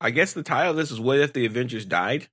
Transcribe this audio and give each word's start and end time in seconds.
I 0.00 0.10
guess 0.10 0.32
the 0.32 0.42
title 0.42 0.72
of 0.72 0.76
this 0.76 0.90
is 0.90 1.00
"What 1.00 1.18
if 1.18 1.32
the 1.32 1.46
Avengers 1.46 1.84
died?" 1.84 2.28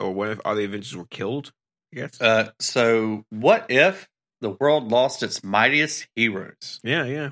or 0.00 0.12
"What 0.12 0.28
if 0.30 0.40
all 0.44 0.54
the 0.54 0.64
Avengers 0.64 0.96
were 0.96 1.06
killed?" 1.06 1.52
I 1.92 1.96
guess. 2.00 2.20
Uh, 2.20 2.50
so, 2.58 3.24
what 3.30 3.66
if 3.70 4.08
the 4.40 4.50
world 4.50 4.90
lost 4.90 5.22
its 5.22 5.44
mightiest 5.44 6.06
heroes? 6.16 6.80
yeah, 6.82 7.04
yeah. 7.04 7.30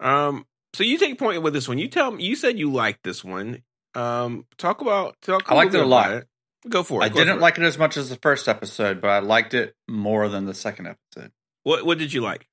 Um. 0.00 0.46
So 0.74 0.84
you 0.84 0.98
take 0.98 1.18
point 1.18 1.40
with 1.42 1.54
this 1.54 1.68
one. 1.68 1.78
You 1.78 1.88
tell 1.88 2.10
me. 2.10 2.24
You 2.24 2.36
said 2.36 2.58
you 2.58 2.70
liked 2.72 3.02
this 3.02 3.24
one. 3.24 3.62
Um. 3.94 4.44
Talk 4.58 4.80
about. 4.82 5.16
Talk. 5.22 5.50
I 5.50 5.54
liked 5.54 5.74
it 5.74 5.80
a 5.80 5.86
lot. 5.86 6.12
it. 6.12 6.26
Go 6.68 6.82
for 6.82 7.00
it. 7.00 7.04
I 7.04 7.08
Go 7.08 7.14
didn't 7.14 7.36
it. 7.38 7.40
like 7.40 7.58
it 7.58 7.62
as 7.64 7.78
much 7.78 7.96
as 7.96 8.10
the 8.10 8.16
first 8.16 8.48
episode, 8.48 9.00
but 9.00 9.08
I 9.08 9.20
liked 9.20 9.54
it 9.54 9.74
more 9.88 10.28
than 10.28 10.46
the 10.46 10.54
second 10.54 10.88
episode. 10.88 11.30
What 11.62 11.86
What 11.86 11.96
did 11.98 12.12
you 12.12 12.20
like? 12.22 12.46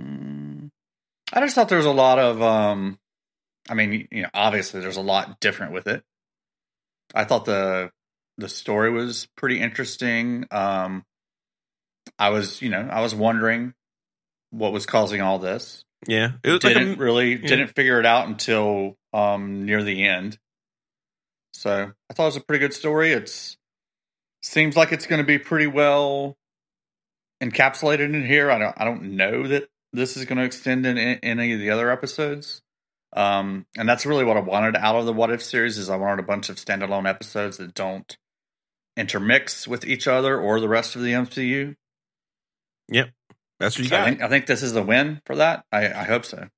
Mm, 0.00 0.70
I 1.32 1.40
just 1.40 1.54
thought 1.56 1.68
there 1.68 1.76
was 1.78 1.86
a 1.86 1.90
lot 1.90 2.18
of, 2.20 2.40
um, 2.40 2.99
I 3.70 3.74
mean, 3.74 4.08
you 4.10 4.22
know, 4.22 4.28
obviously 4.34 4.80
there's 4.80 4.96
a 4.96 5.02
lot 5.02 5.40
different 5.40 5.72
with 5.72 5.86
it. 5.86 6.02
I 7.14 7.24
thought 7.24 7.44
the 7.44 7.90
the 8.36 8.48
story 8.48 8.90
was 8.90 9.28
pretty 9.36 9.60
interesting. 9.60 10.46
Um, 10.50 11.04
I 12.18 12.30
was, 12.30 12.60
you 12.60 12.68
know, 12.68 12.88
I 12.90 13.00
was 13.00 13.14
wondering 13.14 13.74
what 14.50 14.72
was 14.72 14.86
causing 14.86 15.20
all 15.20 15.38
this. 15.38 15.84
Yeah. 16.06 16.32
It 16.42 16.50
was 16.50 16.64
like 16.64 16.74
didn't 16.74 16.94
a, 16.94 17.02
really 17.02 17.34
yeah. 17.34 17.48
didn't 17.48 17.68
figure 17.68 18.00
it 18.00 18.06
out 18.06 18.26
until 18.26 18.96
um, 19.12 19.64
near 19.66 19.82
the 19.82 20.04
end. 20.04 20.38
So 21.52 21.92
I 22.10 22.14
thought 22.14 22.24
it 22.24 22.26
was 22.26 22.36
a 22.36 22.40
pretty 22.40 22.60
good 22.60 22.74
story. 22.74 23.12
It's 23.12 23.56
seems 24.42 24.76
like 24.76 24.92
it's 24.92 25.06
going 25.06 25.20
to 25.20 25.26
be 25.26 25.38
pretty 25.38 25.66
well 25.66 26.36
encapsulated 27.42 28.14
in 28.14 28.26
here. 28.26 28.50
I 28.50 28.58
don't 28.58 28.74
I 28.78 28.84
don't 28.84 29.16
know 29.16 29.46
that 29.46 29.68
this 29.92 30.16
is 30.16 30.24
going 30.24 30.38
to 30.38 30.44
extend 30.44 30.86
in, 30.86 30.96
in 30.96 31.18
any 31.40 31.52
of 31.52 31.60
the 31.60 31.70
other 31.70 31.90
episodes. 31.90 32.62
Um, 33.12 33.66
and 33.76 33.88
that's 33.88 34.06
really 34.06 34.24
what 34.24 34.36
I 34.36 34.40
wanted 34.40 34.76
out 34.76 34.96
of 34.96 35.06
the 35.06 35.12
What 35.12 35.30
If 35.30 35.42
series 35.42 35.78
is 35.78 35.90
I 35.90 35.96
wanted 35.96 36.22
a 36.22 36.26
bunch 36.26 36.48
of 36.48 36.56
standalone 36.56 37.08
episodes 37.08 37.56
that 37.56 37.74
don't 37.74 38.16
intermix 38.96 39.66
with 39.66 39.84
each 39.86 40.06
other 40.06 40.38
or 40.38 40.60
the 40.60 40.68
rest 40.68 40.94
of 40.96 41.02
the 41.02 41.12
MCU. 41.12 41.74
Yep, 42.88 43.10
that's 43.58 43.78
what 43.78 43.84
you 43.84 43.88
So 43.88 43.96
I 43.96 44.00
got. 44.00 44.04
think 44.04 44.22
I 44.22 44.28
think 44.28 44.46
this 44.46 44.62
is 44.62 44.74
a 44.76 44.82
win 44.82 45.20
for 45.26 45.36
that. 45.36 45.64
I, 45.72 45.86
I 45.88 46.04
hope 46.04 46.24
so. 46.24 46.48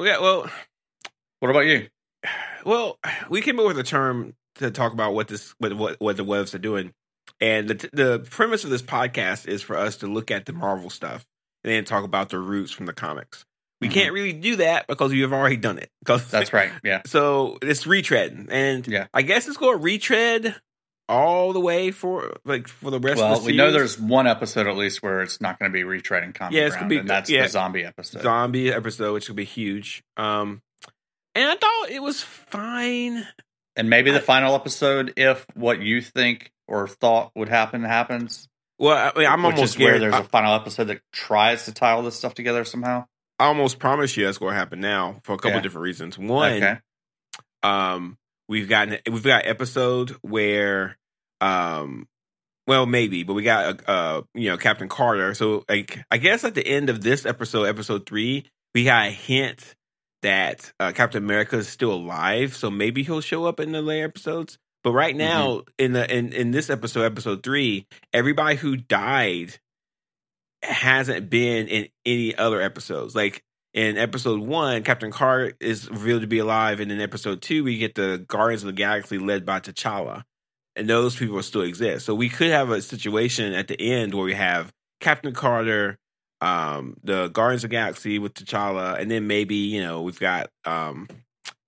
yeah. 0.00 0.18
Well. 0.20 0.50
What 1.40 1.50
about 1.50 1.60
you? 1.66 1.88
Well, 2.66 2.98
we 3.30 3.40
came 3.40 3.58
up 3.58 3.66
with 3.66 3.78
a 3.78 3.82
term 3.82 4.34
to 4.56 4.70
talk 4.70 4.92
about 4.92 5.14
what 5.14 5.28
this 5.28 5.54
what 5.58 5.74
what, 5.74 5.96
what 6.00 6.16
the 6.18 6.24
webs 6.24 6.54
are 6.54 6.58
doing, 6.58 6.92
and 7.40 7.68
the 7.68 7.88
the 7.94 8.18
premise 8.30 8.64
of 8.64 8.68
this 8.70 8.82
podcast 8.82 9.48
is 9.48 9.62
for 9.62 9.76
us 9.76 9.96
to 9.96 10.06
look 10.06 10.30
at 10.30 10.44
the 10.44 10.52
Marvel 10.52 10.90
stuff 10.90 11.24
and 11.64 11.72
then 11.72 11.84
talk 11.86 12.04
about 12.04 12.28
the 12.28 12.38
roots 12.38 12.72
from 12.72 12.84
the 12.84 12.92
comics. 12.92 13.46
We 13.80 13.88
Mhm. 13.88 13.92
can't 13.92 14.12
really 14.12 14.32
do 14.34 14.56
that 14.56 14.86
because 14.86 15.10
we 15.12 15.20
have 15.22 15.32
already 15.32 15.56
done 15.56 15.78
it. 15.78 15.90
'Cause- 16.04 16.28
That's 16.30 16.52
right. 16.52 16.70
Yeah. 16.84 17.02
So 17.06 17.58
it's 17.62 17.84
retreading, 17.84 18.48
and 18.50 18.86
Yeah. 18.86 19.06
I 19.14 19.22
guess 19.22 19.48
it's 19.48 19.56
going 19.56 19.78
to 19.78 19.82
retread 19.82 20.54
all 21.08 21.52
the 21.52 21.60
way 21.60 21.90
for 21.90 22.36
like 22.44 22.68
for 22.68 22.90
the 22.90 23.00
rest. 23.00 23.18
Well, 23.20 23.34
of 23.38 23.40
the 23.44 23.46
we 23.50 23.56
know 23.56 23.72
there's 23.72 23.98
one 23.98 24.26
episode 24.26 24.66
at 24.68 24.76
least 24.76 25.02
where 25.02 25.22
it's 25.22 25.40
not 25.40 25.58
going 25.58 25.72
to 25.72 25.76
be 25.76 25.82
retreading 25.82 26.34
common 26.34 26.52
Yeah, 26.54 26.66
it's 26.66 26.76
ground, 26.76 26.88
be- 26.90 26.98
and 26.98 27.08
that's 27.08 27.28
yeah. 27.30 27.42
the 27.42 27.48
zombie 27.48 27.84
episode. 27.84 28.22
zombie 28.22 28.72
episode, 28.72 29.14
which 29.14 29.28
will 29.28 29.34
be 29.36 29.44
huge. 29.44 30.02
Um, 30.16 30.62
and 31.34 31.48
I 31.50 31.56
thought 31.56 31.90
it 31.90 32.02
was 32.02 32.22
fine. 32.22 33.26
and 33.76 33.88
maybe 33.88 34.10
the 34.10 34.18
I- 34.18 34.22
final 34.22 34.54
episode, 34.54 35.14
if 35.16 35.46
what 35.54 35.80
you 35.80 36.00
think 36.02 36.50
or 36.68 36.86
thought 36.86 37.30
would 37.34 37.48
happen 37.48 37.82
happens. 37.84 38.46
Well, 38.78 38.96
I 38.96 39.18
mean, 39.18 39.42
which 39.46 39.56
almost 39.56 39.78
where 39.78 39.98
there's 39.98 40.12
I- 40.14 40.20
a 40.20 40.24
final 40.24 40.54
episode 40.54 40.84
that 40.88 41.00
tries 41.12 41.64
to 41.64 41.72
tie 41.72 41.92
all 41.92 42.02
this 42.02 42.16
stuff 42.16 42.34
together 42.34 42.64
somehow. 42.64 43.06
I 43.40 43.46
almost 43.46 43.78
promise 43.78 44.16
you 44.16 44.26
that's 44.26 44.38
going 44.38 44.52
to 44.52 44.56
happen 44.58 44.80
now 44.80 45.20
for 45.24 45.32
a 45.32 45.36
couple 45.38 45.52
Yeah. 45.52 45.60
different 45.62 45.82
reasons. 45.84 46.18
One, 46.18 46.52
Okay. 46.52 46.78
um, 47.62 48.18
we've 48.48 48.68
gotten 48.68 48.98
we've 49.10 49.22
got 49.24 49.46
episode 49.46 50.10
where, 50.22 50.96
um, 51.40 52.06
well, 52.66 52.86
maybe, 52.86 53.22
but 53.24 53.32
we 53.34 53.42
got 53.42 53.88
uh, 53.88 54.22
you 54.34 54.50
know, 54.50 54.56
Captain 54.56 54.88
Carter. 54.88 55.34
So, 55.34 55.64
like, 55.68 55.98
I 56.10 56.18
guess 56.18 56.44
at 56.44 56.54
the 56.54 56.66
end 56.66 56.90
of 56.90 57.02
this 57.02 57.26
episode, 57.26 57.64
episode 57.64 58.06
three, 58.06 58.44
we 58.74 58.84
got 58.84 59.08
a 59.08 59.10
hint 59.10 59.74
that 60.22 60.72
uh, 60.78 60.92
Captain 60.92 61.24
America 61.24 61.56
is 61.56 61.66
still 61.68 61.92
alive. 61.94 62.54
So 62.54 62.70
maybe 62.70 63.02
he'll 63.02 63.22
show 63.22 63.46
up 63.46 63.58
in 63.58 63.72
the 63.72 63.82
later 63.82 64.04
episodes. 64.04 64.58
But 64.84 64.92
right 64.92 65.16
now, 65.16 65.62
in 65.78 65.92
the 65.92 66.14
in 66.14 66.32
in 66.32 66.50
this 66.52 66.70
episode, 66.70 67.04
episode 67.04 67.42
three, 67.42 67.86
everybody 68.12 68.56
who 68.56 68.76
died 68.76 69.58
hasn't 70.62 71.30
been 71.30 71.68
in 71.68 71.88
any 72.04 72.36
other 72.36 72.60
episodes. 72.60 73.14
Like 73.14 73.44
in 73.72 73.96
episode 73.96 74.40
one, 74.40 74.82
Captain 74.82 75.10
Carter 75.10 75.54
is 75.60 75.88
revealed 75.90 76.22
to 76.22 76.26
be 76.26 76.38
alive, 76.38 76.80
and 76.80 76.90
in 76.90 77.00
episode 77.00 77.42
two, 77.42 77.64
we 77.64 77.78
get 77.78 77.94
the 77.94 78.24
Guardians 78.26 78.62
of 78.62 78.66
the 78.66 78.72
Galaxy 78.72 79.18
led 79.18 79.46
by 79.46 79.60
T'Challa, 79.60 80.24
and 80.76 80.88
those 80.88 81.16
people 81.16 81.42
still 81.42 81.62
exist. 81.62 82.06
So 82.06 82.14
we 82.14 82.28
could 82.28 82.50
have 82.50 82.70
a 82.70 82.82
situation 82.82 83.52
at 83.52 83.68
the 83.68 83.80
end 83.80 84.14
where 84.14 84.24
we 84.24 84.34
have 84.34 84.72
Captain 85.00 85.32
Carter, 85.32 85.98
um, 86.40 86.96
the 87.02 87.28
Guardians 87.28 87.64
of 87.64 87.70
the 87.70 87.76
Galaxy 87.76 88.18
with 88.18 88.34
T'Challa, 88.34 88.98
and 88.98 89.10
then 89.10 89.26
maybe 89.26 89.56
you 89.56 89.82
know 89.82 90.02
we've 90.02 90.20
got 90.20 90.50
um, 90.64 91.08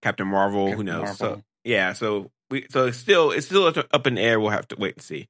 Captain 0.02 0.26
Marvel. 0.26 0.72
who 0.72 0.84
Captain 0.84 0.86
knows? 0.86 1.18
So 1.18 1.42
yeah, 1.64 1.92
so 1.92 2.30
we 2.52 2.66
so 2.70 2.86
it's 2.86 2.98
still 2.98 3.32
it's 3.32 3.46
still 3.46 3.66
up 3.66 4.06
in 4.06 4.14
the 4.14 4.20
air. 4.20 4.38
We'll 4.38 4.50
have 4.50 4.68
to 4.68 4.76
wait 4.76 4.94
and 4.94 5.02
see. 5.02 5.28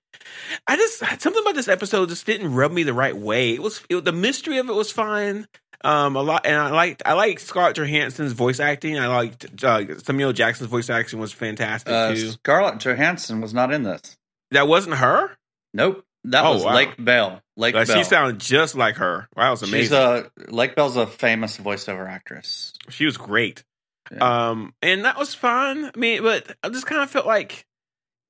I 0.67 0.77
just 0.77 0.99
something 0.99 1.41
about 1.43 1.55
this 1.55 1.69
episode 1.69 2.09
just 2.11 2.27
didn't 2.27 2.53
rub 2.55 2.71
me 2.73 2.83
the 2.83 2.93
right 2.93 3.17
way. 3.17 3.55
It 3.55 3.63
was 3.63 3.83
it, 3.89 4.05
the 4.05 4.13
mystery 4.13 4.59
of 4.59 4.69
it 4.69 4.75
was 4.75 4.93
fine. 4.93 5.47
Um, 5.85 6.15
a 6.15 6.23
lot, 6.23 6.47
and 6.47 6.55
I 6.57 6.71
liked 6.71 7.03
I 7.05 7.15
liked 7.15 7.41
Scarlett 7.41 7.77
Johansson's 7.77 8.33
voice 8.33 8.61
acting. 8.61 8.99
I 8.99 9.09
liked 9.09 9.65
uh, 9.65 9.99
Samuel 9.99 10.33
Jackson's 10.33 10.71
voice 10.71 10.89
acting 10.91 11.19
was 11.19 11.33
fantastic 11.33 11.93
Uh, 11.93 12.15
too. 12.15 12.31
Scarlett 12.31 12.79
Johansson 12.79 13.41
was 13.41 13.53
not 13.53 13.73
in 13.73 13.83
this. 13.83 14.17
That 14.53 14.69
wasn't 14.69 14.97
her. 14.97 15.31
Nope. 15.75 16.05
That 16.25 16.45
Oh, 16.45 16.53
was 16.55 16.65
wow. 16.65 16.75
Lake 16.77 16.95
Bell. 16.99 17.41
Lake 17.57 17.75
Like, 17.75 17.89
Bell. 17.89 17.97
she 17.97 18.05
sounded 18.05 18.39
just 18.39 18.77
like 18.77 18.95
her. 18.97 19.27
Wow, 19.37 19.43
that 19.45 19.51
was 19.51 19.63
amazing. 19.63 19.81
She's 19.81 19.93
a 19.93 20.31
Lake 20.51 20.77
Bell's 20.77 20.97
a 20.97 21.05
famous 21.05 21.57
voiceover 21.59 22.07
actress. 22.09 22.75
she 22.91 23.05
was 23.05 23.17
great. 23.17 23.65
Yeah. 24.13 24.49
Um, 24.51 24.75
and 24.83 25.05
that 25.05 25.19
was 25.19 25.35
fun. 25.35 25.91
I 25.95 25.99
mean, 25.99 26.23
but 26.23 26.57
I 26.63 26.69
just 26.69 26.87
kind 26.87 27.03
of 27.03 27.11
felt 27.11 27.27
like, 27.27 27.67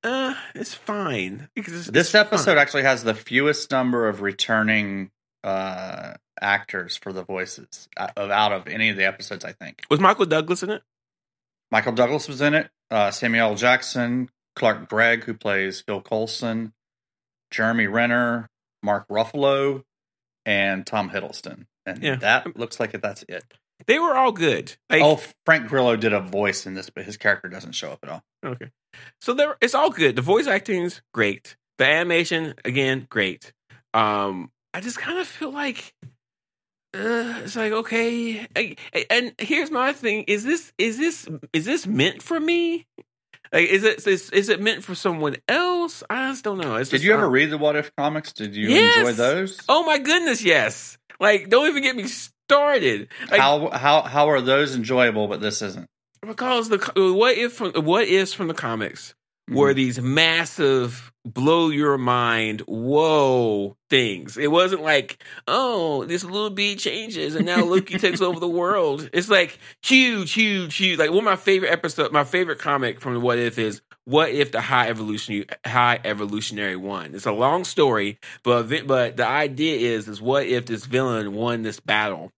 uh, 0.05 0.35
it's 0.55 0.75
fine. 0.75 1.49
Because 1.55 1.75
it's- 1.75 1.87
This 1.91 2.09
it's 2.09 2.15
episode 2.15 2.59
actually 2.59 2.83
has 2.85 3.05
the 3.05 3.15
fewest 3.15 3.71
number 3.71 4.09
of 4.09 4.21
returning 4.21 5.11
uh, 5.45 6.15
actors 6.41 6.97
for 6.97 7.13
the 7.13 7.25
voices 7.25 7.89
uh, 7.97 8.09
of 8.17 8.31
out 8.31 8.53
of 8.53 8.69
any 8.69 8.91
of 8.91 8.97
the 8.97 9.05
episodes. 9.05 9.45
I 9.45 9.53
think 9.53 9.83
was 9.91 9.99
Michael 10.01 10.27
Douglas 10.27 10.63
in 10.63 10.71
it. 10.71 10.83
Michael 11.71 11.93
Douglas 11.93 12.29
was 12.29 12.41
in 12.41 12.55
it. 12.55 12.71
Uh, 12.91 13.11
Samuel 13.11 13.55
Jackson, 13.57 14.29
Clark 14.55 14.89
Gregg, 14.89 15.25
who 15.25 15.35
plays 15.35 15.81
Phil 15.81 16.01
Coulson, 16.01 16.73
Jeremy 17.51 17.87
Renner, 17.89 18.49
Mark 18.85 19.09
Ruffalo, 19.09 19.83
and 20.47 20.87
Tom 20.87 21.11
Hiddleston. 21.11 21.67
And 21.87 22.03
Yeah. 22.03 22.17
that 22.17 22.57
looks 22.57 22.79
like 22.79 22.93
that's 23.01 23.25
it. 23.29 23.43
They 23.87 23.99
were 23.99 24.15
all 24.17 24.33
good. 24.33 24.75
Like, 24.91 25.03
oh, 25.03 25.21
Frank 25.47 25.69
Grillo 25.69 25.97
did 25.97 26.13
a 26.13 26.21
voice 26.21 26.67
in 26.67 26.75
this, 26.75 26.91
but 26.91 27.05
his 27.05 27.17
character 27.17 27.49
doesn't 27.49 27.73
show 27.73 27.91
up 27.93 28.01
at 28.03 28.09
all. 28.09 28.23
Okay. 28.45 28.71
So 29.21 29.35
there 29.35 29.57
it's 29.61 29.75
all 29.75 29.91
good. 29.91 30.17
The 30.17 30.23
voice 30.23 30.47
acting's 30.47 31.01
great. 31.15 31.57
The 31.79 31.87
animation, 31.87 32.55
again, 32.65 33.07
great. 33.09 33.53
Um, 33.95 34.51
I 34.75 34.81
just 34.81 34.99
kind 34.99 35.19
of 35.19 35.27
feel 35.27 35.51
like 35.51 35.95
uh, 36.95 37.41
it's 37.45 37.57
like 37.57 37.73
okay. 37.73 38.47
I- 38.55 38.77
And 39.11 39.35
here's 39.39 39.71
my 39.71 39.93
thing: 39.93 40.25
is 40.25 40.45
this 40.45 40.73
is 40.79 40.99
this 40.99 41.29
is 41.53 41.65
this 41.65 41.87
meant 41.87 42.23
for 42.23 42.39
me? 42.39 42.87
Like, 43.53 43.69
is 43.69 43.85
it 43.85 44.07
is, 44.07 44.31
is 44.31 44.49
it 44.49 44.61
meant 44.61 44.83
for 44.85 44.95
someone 44.95 45.37
else? 45.49 46.03
I 46.09 46.29
just 46.31 46.45
don't 46.45 46.59
know. 46.59 46.77
It's 46.77 46.91
Did 46.91 47.03
you 47.03 47.13
ever 47.15 47.29
read 47.29 47.51
the 47.51 47.59
What 47.59 47.77
If 47.77 47.95
comics? 47.97 48.33
Did 48.33 48.55
you 48.57 48.69
Yes! 48.69 48.97
enjoy 48.97 49.13
those? 49.13 49.61
Oh 49.69 49.85
my 49.85 49.99
goodness, 49.99 50.43
yes. 50.43 50.97
Like, 51.21 51.49
don't 51.51 51.69
even 51.69 51.83
get 51.83 51.95
me 51.97 52.05
started. 52.53 53.09
Like, 53.31 53.41
how 53.41 53.71
how 53.71 54.03
how 54.03 54.31
are 54.31 54.41
those 54.41 54.75
enjoyable, 54.77 55.29
but 55.29 55.41
this 55.41 55.63
isn't? 55.63 55.87
because 56.27 56.69
the 56.69 56.79
what 57.17 57.37
if 57.37 57.53
from 57.55 57.73
what 57.85 58.07
ifs 58.07 58.33
from 58.33 58.49
the 58.49 58.55
comics 58.55 59.15
Mm-hmm. 59.51 59.59
were 59.59 59.75
these 59.75 60.01
massive 60.01 61.11
blow 61.25 61.69
your 61.71 61.99
mind 61.99 62.61
whoa 62.61 63.77
things 63.91 64.39
it 64.39 64.53
wasn't 64.53 64.83
like 64.83 65.21
oh 65.49 66.05
this 66.05 66.23
little 66.23 66.49
bee 66.49 66.77
changes 66.77 67.35
and 67.35 67.45
now 67.45 67.65
loki 67.65 67.99
takes 67.99 68.21
over 68.21 68.39
the 68.39 68.49
world 68.63 69.11
it's 69.13 69.29
like 69.29 69.59
huge 69.83 70.33
huge 70.33 70.77
huge 70.77 70.97
like 70.97 71.11
one 71.11 71.19
of 71.19 71.25
my 71.25 71.35
favorite 71.35 71.71
episode 71.73 72.13
my 72.13 72.23
favorite 72.23 72.61
comic 72.61 73.01
from 73.01 73.15
the 73.15 73.21
what 73.21 73.37
if 73.41 73.59
is 73.59 73.83
what 74.05 74.31
if 74.31 74.53
the 74.53 74.61
high 74.61 74.89
evolution 74.89 75.45
high 75.67 75.99
evolutionary 76.05 76.77
won 76.77 77.13
it's 77.13 77.27
a 77.27 77.33
long 77.33 77.65
story 77.65 78.19
but 78.45 78.69
but 78.87 79.17
the 79.17 79.27
idea 79.27 79.77
is 79.97 80.07
is 80.07 80.23
what 80.23 80.47
if 80.47 80.67
this 80.67 80.87
villain 80.87 81.35
won 81.35 81.63
this 81.63 81.81
battle 81.81 82.31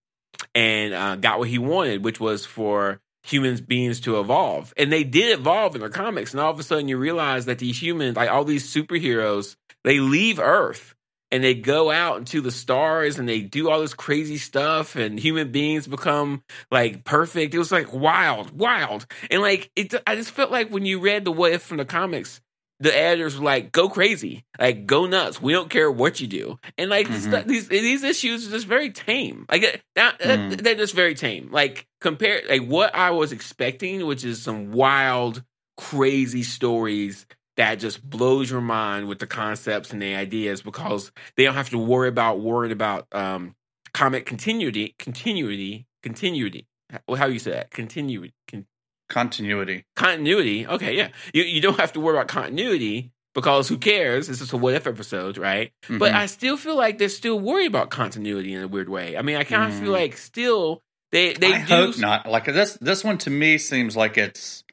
and 0.54 0.94
uh, 0.94 1.16
got 1.16 1.38
what 1.38 1.48
he 1.48 1.58
wanted 1.58 2.04
which 2.04 2.20
was 2.20 2.44
for 2.44 3.00
humans 3.22 3.60
beings 3.60 4.00
to 4.00 4.20
evolve 4.20 4.74
and 4.76 4.92
they 4.92 5.04
did 5.04 5.38
evolve 5.38 5.74
in 5.74 5.80
the 5.80 5.88
comics 5.88 6.32
and 6.32 6.40
all 6.40 6.50
of 6.50 6.58
a 6.58 6.62
sudden 6.62 6.88
you 6.88 6.96
realize 6.96 7.46
that 7.46 7.58
these 7.58 7.80
humans 7.80 8.16
like 8.16 8.30
all 8.30 8.44
these 8.44 8.72
superheroes 8.72 9.56
they 9.82 9.98
leave 9.98 10.38
earth 10.38 10.94
and 11.34 11.42
they 11.42 11.54
go 11.54 11.90
out 11.90 12.18
into 12.18 12.40
the 12.40 12.52
stars 12.52 13.18
and 13.18 13.28
they 13.28 13.40
do 13.40 13.68
all 13.68 13.80
this 13.80 13.92
crazy 13.92 14.36
stuff 14.36 14.94
and 14.94 15.18
human 15.18 15.50
beings 15.50 15.84
become 15.88 16.44
like 16.70 17.02
perfect. 17.02 17.52
It 17.52 17.58
was 17.58 17.72
like 17.72 17.92
wild, 17.92 18.56
wild. 18.56 19.06
And 19.32 19.42
like 19.42 19.68
it 19.74 19.92
I 20.06 20.14
just 20.14 20.30
felt 20.30 20.52
like 20.52 20.70
when 20.70 20.86
you 20.86 21.00
read 21.00 21.24
the 21.24 21.32
what 21.32 21.50
if 21.50 21.62
from 21.62 21.78
the 21.78 21.84
comics, 21.84 22.40
the 22.80 22.96
editors 22.96 23.38
were 23.38 23.44
like, 23.44 23.72
"Go 23.72 23.88
crazy, 23.88 24.44
like 24.58 24.86
go 24.86 25.06
nuts. 25.06 25.40
We 25.40 25.52
don't 25.52 25.70
care 25.70 25.90
what 25.90 26.20
you 26.20 26.26
do." 26.26 26.58
And 26.76 26.90
like 26.90 27.08
Mhm. 27.08 27.30
st- 27.30 27.48
these 27.48 27.68
these 27.68 28.02
issues 28.02 28.46
are 28.46 28.50
just 28.50 28.66
very 28.66 28.90
tame. 28.90 29.46
Like 29.50 29.82
now, 29.96 30.12
Mm. 30.20 30.60
they're 30.62 30.74
just 30.74 30.94
very 30.94 31.14
tame. 31.14 31.50
Like 31.52 31.86
compare 32.00 32.42
like 32.48 32.62
what 32.66 32.94
I 32.94 33.10
was 33.10 33.32
expecting, 33.32 34.04
which 34.06 34.24
is 34.24 34.42
some 34.42 34.72
wild, 34.72 35.42
crazy 35.76 36.42
stories 36.42 37.26
that 37.56 37.76
just 37.76 38.02
blows 38.08 38.50
your 38.50 38.60
mind 38.60 39.06
with 39.08 39.20
the 39.20 39.26
concepts 39.28 39.92
and 39.92 40.02
the 40.02 40.14
ideas 40.14 40.60
because 40.62 41.12
they 41.36 41.44
don't 41.44 41.54
have 41.54 41.70
to 41.70 41.78
worry 41.78 42.08
about 42.08 42.40
worrying 42.40 42.72
about 42.72 43.06
um 43.12 43.54
comic 43.92 44.26
continuity, 44.26 44.94
continuity, 44.98 45.86
continuity. 46.02 46.66
How 47.08 47.14
how 47.14 47.26
you 47.26 47.38
say 47.38 47.52
that? 47.52 47.70
Continuity. 47.70 48.34
Con- 48.50 48.66
Continuity. 49.08 49.84
continuity. 49.96 50.66
Okay, 50.66 50.96
yeah. 50.96 51.08
You 51.32 51.42
you 51.44 51.60
don't 51.60 51.78
have 51.78 51.92
to 51.92 52.00
worry 52.00 52.16
about 52.16 52.28
continuity 52.28 53.12
because 53.34 53.68
who 53.68 53.76
cares? 53.78 54.28
It's 54.28 54.40
is 54.40 54.52
a 54.52 54.56
what 54.56 54.74
if 54.74 54.86
episode, 54.86 55.36
right? 55.38 55.72
But 55.88 56.12
Mhm. 56.12 56.14
I 56.14 56.26
still 56.26 56.56
feel 56.56 56.76
like 56.76 56.98
they're 56.98 57.08
still 57.08 57.38
worried 57.38 57.66
about 57.66 57.90
continuity 57.90 58.54
in 58.54 58.62
a 58.62 58.68
weird 58.68 58.88
way. 58.88 59.16
I 59.16 59.22
mean, 59.22 59.36
I 59.36 59.44
kind 59.44 59.70
of 59.72 59.78
feel 59.78 59.88
Mm. 59.90 60.00
like 60.00 60.16
still 60.16 60.82
they 61.12 61.34
they 61.34 61.52
I 61.54 61.64
do 61.66 61.74
hope 61.74 61.98
not. 61.98 62.26
Like 62.28 62.46
this, 62.46 62.78
this 62.80 63.04
one 63.04 63.18
to 63.18 63.30
me 63.30 63.58
seems 63.58 63.94
like 63.96 64.16
it's 64.18 64.64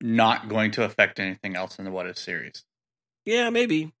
not 0.00 0.48
going 0.48 0.70
to 0.72 0.84
affect 0.84 1.18
anything 1.18 1.56
else 1.56 1.78
in 1.78 1.84
the 1.84 1.90
What 1.90 2.06
If 2.06 2.16
series. 2.18 2.64
Yeah, 3.24 3.50
maybe. 3.50 3.92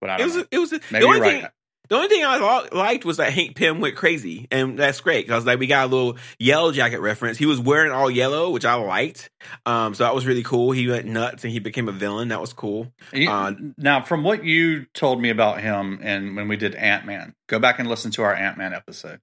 But 0.00 0.10
I 0.10 0.14
It 0.14 0.18
don't 0.18 0.26
was 0.26 0.36
know. 0.36 0.44
it 0.50 0.58
was 0.58 0.70
the 0.70 0.80
Maybe 0.90 1.04
only 1.04 1.18
you're 1.18 1.26
thing 1.26 1.42
right. 1.44 1.52
The 1.92 1.98
only 1.98 2.08
thing 2.08 2.24
I 2.24 2.38
lo- 2.38 2.68
liked 2.72 3.04
was 3.04 3.18
that 3.18 3.34
Hank 3.34 3.54
Pym 3.54 3.80
went 3.80 3.96
crazy, 3.96 4.48
and 4.50 4.78
that's 4.78 5.02
great 5.02 5.26
because 5.26 5.44
like 5.44 5.58
we 5.58 5.66
got 5.66 5.84
a 5.84 5.94
little 5.94 6.16
Yellow 6.38 6.72
Jacket 6.72 7.00
reference. 7.00 7.36
He 7.36 7.44
was 7.44 7.60
wearing 7.60 7.92
all 7.92 8.10
yellow, 8.10 8.48
which 8.48 8.64
I 8.64 8.76
liked. 8.76 9.28
Um, 9.66 9.92
so 9.92 10.04
that 10.04 10.14
was 10.14 10.24
really 10.24 10.42
cool. 10.42 10.72
He 10.72 10.88
went 10.88 11.04
nuts 11.04 11.44
and 11.44 11.52
he 11.52 11.58
became 11.58 11.90
a 11.90 11.92
villain. 11.92 12.28
That 12.28 12.40
was 12.40 12.54
cool. 12.54 12.90
Uh, 13.14 13.52
now, 13.76 14.02
from 14.02 14.24
what 14.24 14.42
you 14.42 14.86
told 14.94 15.20
me 15.20 15.28
about 15.28 15.60
him, 15.60 16.00
and 16.02 16.34
when 16.34 16.48
we 16.48 16.56
did 16.56 16.74
Ant 16.76 17.04
Man, 17.04 17.34
go 17.46 17.58
back 17.58 17.78
and 17.78 17.86
listen 17.86 18.10
to 18.12 18.22
our 18.22 18.34
Ant 18.34 18.56
Man 18.56 18.72
episode. 18.72 19.20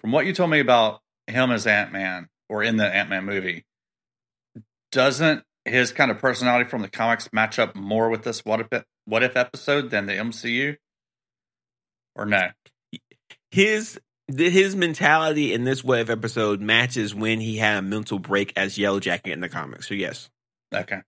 From 0.00 0.10
what 0.10 0.26
you 0.26 0.32
told 0.32 0.50
me 0.50 0.58
about 0.58 1.02
him 1.28 1.52
as 1.52 1.68
Ant 1.68 1.92
Man, 1.92 2.28
or 2.48 2.64
in 2.64 2.78
the 2.78 2.86
Ant 2.92 3.10
Man 3.10 3.24
movie, 3.24 3.64
doesn't 4.90 5.44
his 5.64 5.92
kind 5.92 6.10
of 6.10 6.18
personality 6.18 6.68
from 6.68 6.82
the 6.82 6.88
comics 6.88 7.32
match 7.32 7.60
up 7.60 7.76
more 7.76 8.08
with 8.08 8.24
this 8.24 8.44
What 8.44 8.58
If 8.58 8.82
What 9.04 9.22
If 9.22 9.36
episode 9.36 9.90
than 9.90 10.06
the 10.06 10.14
MCU? 10.14 10.78
Or 12.14 12.26
no? 12.26 12.48
his 13.50 13.98
his 14.28 14.74
mentality 14.76 15.52
in 15.52 15.64
this 15.64 15.82
wave 15.84 16.08
episode 16.08 16.60
matches 16.60 17.14
when 17.14 17.40
he 17.40 17.58
had 17.58 17.78
a 17.78 17.82
mental 17.82 18.18
break 18.18 18.52
as 18.56 18.78
Yellow 18.78 19.00
Jacket 19.00 19.32
in 19.32 19.40
the 19.40 19.48
comics. 19.48 19.88
So 19.88 19.94
yes, 19.94 20.30
Okay. 20.74 21.00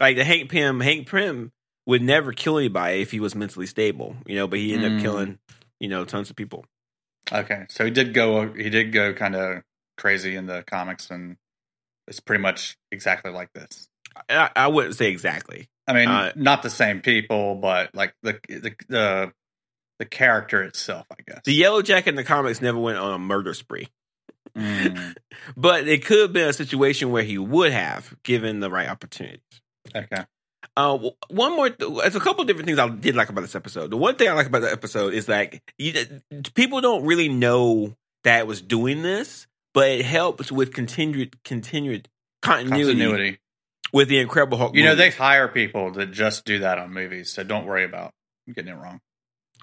like 0.00 0.16
the 0.16 0.24
Hank 0.24 0.50
Pym, 0.50 0.80
Hank 0.80 1.08
Pym 1.08 1.52
would 1.86 2.02
never 2.02 2.32
kill 2.32 2.58
anybody 2.58 3.02
if 3.02 3.10
he 3.12 3.20
was 3.20 3.34
mentally 3.34 3.66
stable, 3.66 4.16
you 4.26 4.34
know. 4.36 4.46
But 4.48 4.58
he 4.58 4.74
ended 4.74 4.92
Mm. 4.92 4.96
up 4.96 5.02
killing, 5.02 5.38
you 5.78 5.88
know, 5.88 6.04
tons 6.04 6.30
of 6.30 6.36
people. 6.36 6.64
Okay. 7.32 7.66
So 7.68 7.84
he 7.84 7.90
did 7.90 8.14
go. 8.14 8.52
He 8.52 8.70
did 8.70 8.92
go 8.92 9.12
kind 9.12 9.36
of 9.36 9.62
crazy 9.96 10.34
in 10.34 10.46
the 10.46 10.62
comics, 10.64 11.10
and 11.10 11.36
it's 12.08 12.20
pretty 12.20 12.42
much 12.42 12.76
exactly 12.90 13.30
like 13.30 13.52
this. 13.52 13.88
I, 14.28 14.50
I 14.56 14.66
wouldn't 14.68 14.96
say 14.96 15.08
exactly. 15.10 15.68
I 15.86 15.92
mean, 15.92 16.08
Uh, 16.08 16.32
not 16.34 16.62
the 16.62 16.70
same 16.70 17.00
people, 17.00 17.56
but 17.56 17.94
like 17.94 18.14
the 18.22 18.40
the 18.48 18.74
the, 18.88 19.32
the 19.98 20.04
character 20.04 20.62
itself, 20.62 21.06
I 21.10 21.16
guess. 21.26 21.40
The 21.44 21.54
Yellow 21.54 21.82
Jacket 21.82 22.10
in 22.10 22.14
the 22.16 22.24
comics 22.24 22.60
never 22.60 22.78
went 22.78 22.98
on 22.98 23.12
a 23.14 23.18
murder 23.18 23.54
spree, 23.54 23.88
Mm, 24.56 25.14
but 25.56 25.86
it 25.88 26.04
could 26.04 26.20
have 26.20 26.32
been 26.32 26.48
a 26.48 26.52
situation 26.52 27.10
where 27.10 27.22
he 27.22 27.36
would 27.38 27.72
have 27.72 28.14
given 28.22 28.60
the 28.60 28.70
right 28.70 28.88
opportunities. 28.88 29.40
okay. 29.94 30.24
Uh, 30.76 30.98
one 31.30 31.52
more. 31.56 31.70
Th- 31.70 31.90
there's 32.00 32.16
a 32.16 32.20
couple 32.20 32.44
different 32.44 32.66
things 32.66 32.78
I 32.78 32.88
did 32.88 33.14
like 33.16 33.28
about 33.30 33.40
this 33.42 33.54
episode. 33.54 33.90
The 33.90 33.96
one 33.96 34.16
thing 34.16 34.28
I 34.28 34.32
like 34.32 34.46
about 34.48 34.60
the 34.62 34.70
episode 34.72 35.14
is 35.14 35.28
like 35.28 35.62
you, 35.78 35.94
people 36.54 36.80
don't 36.80 37.04
really 37.06 37.28
know 37.28 37.94
that 38.24 38.40
it 38.40 38.46
was 38.46 38.60
doing 38.60 39.02
this, 39.02 39.46
but 39.72 39.88
it 39.90 40.04
helps 40.04 40.50
with 40.52 40.74
continued 40.74 41.42
continued 41.44 42.08
continuity, 42.42 42.92
Continuity. 42.98 43.38
with 43.92 44.08
the 44.08 44.18
Incredible 44.18 44.58
Hulk. 44.58 44.74
You 44.74 44.84
know, 44.84 44.94
they 44.96 45.10
hire 45.10 45.48
people 45.48 45.92
that 45.92 46.10
just 46.12 46.44
do 46.44 46.58
that 46.58 46.78
on 46.78 46.92
movies, 46.92 47.32
so 47.32 47.42
don't 47.44 47.64
worry 47.64 47.84
about 47.84 48.12
getting 48.52 48.72
it 48.72 48.76
wrong. 48.76 49.00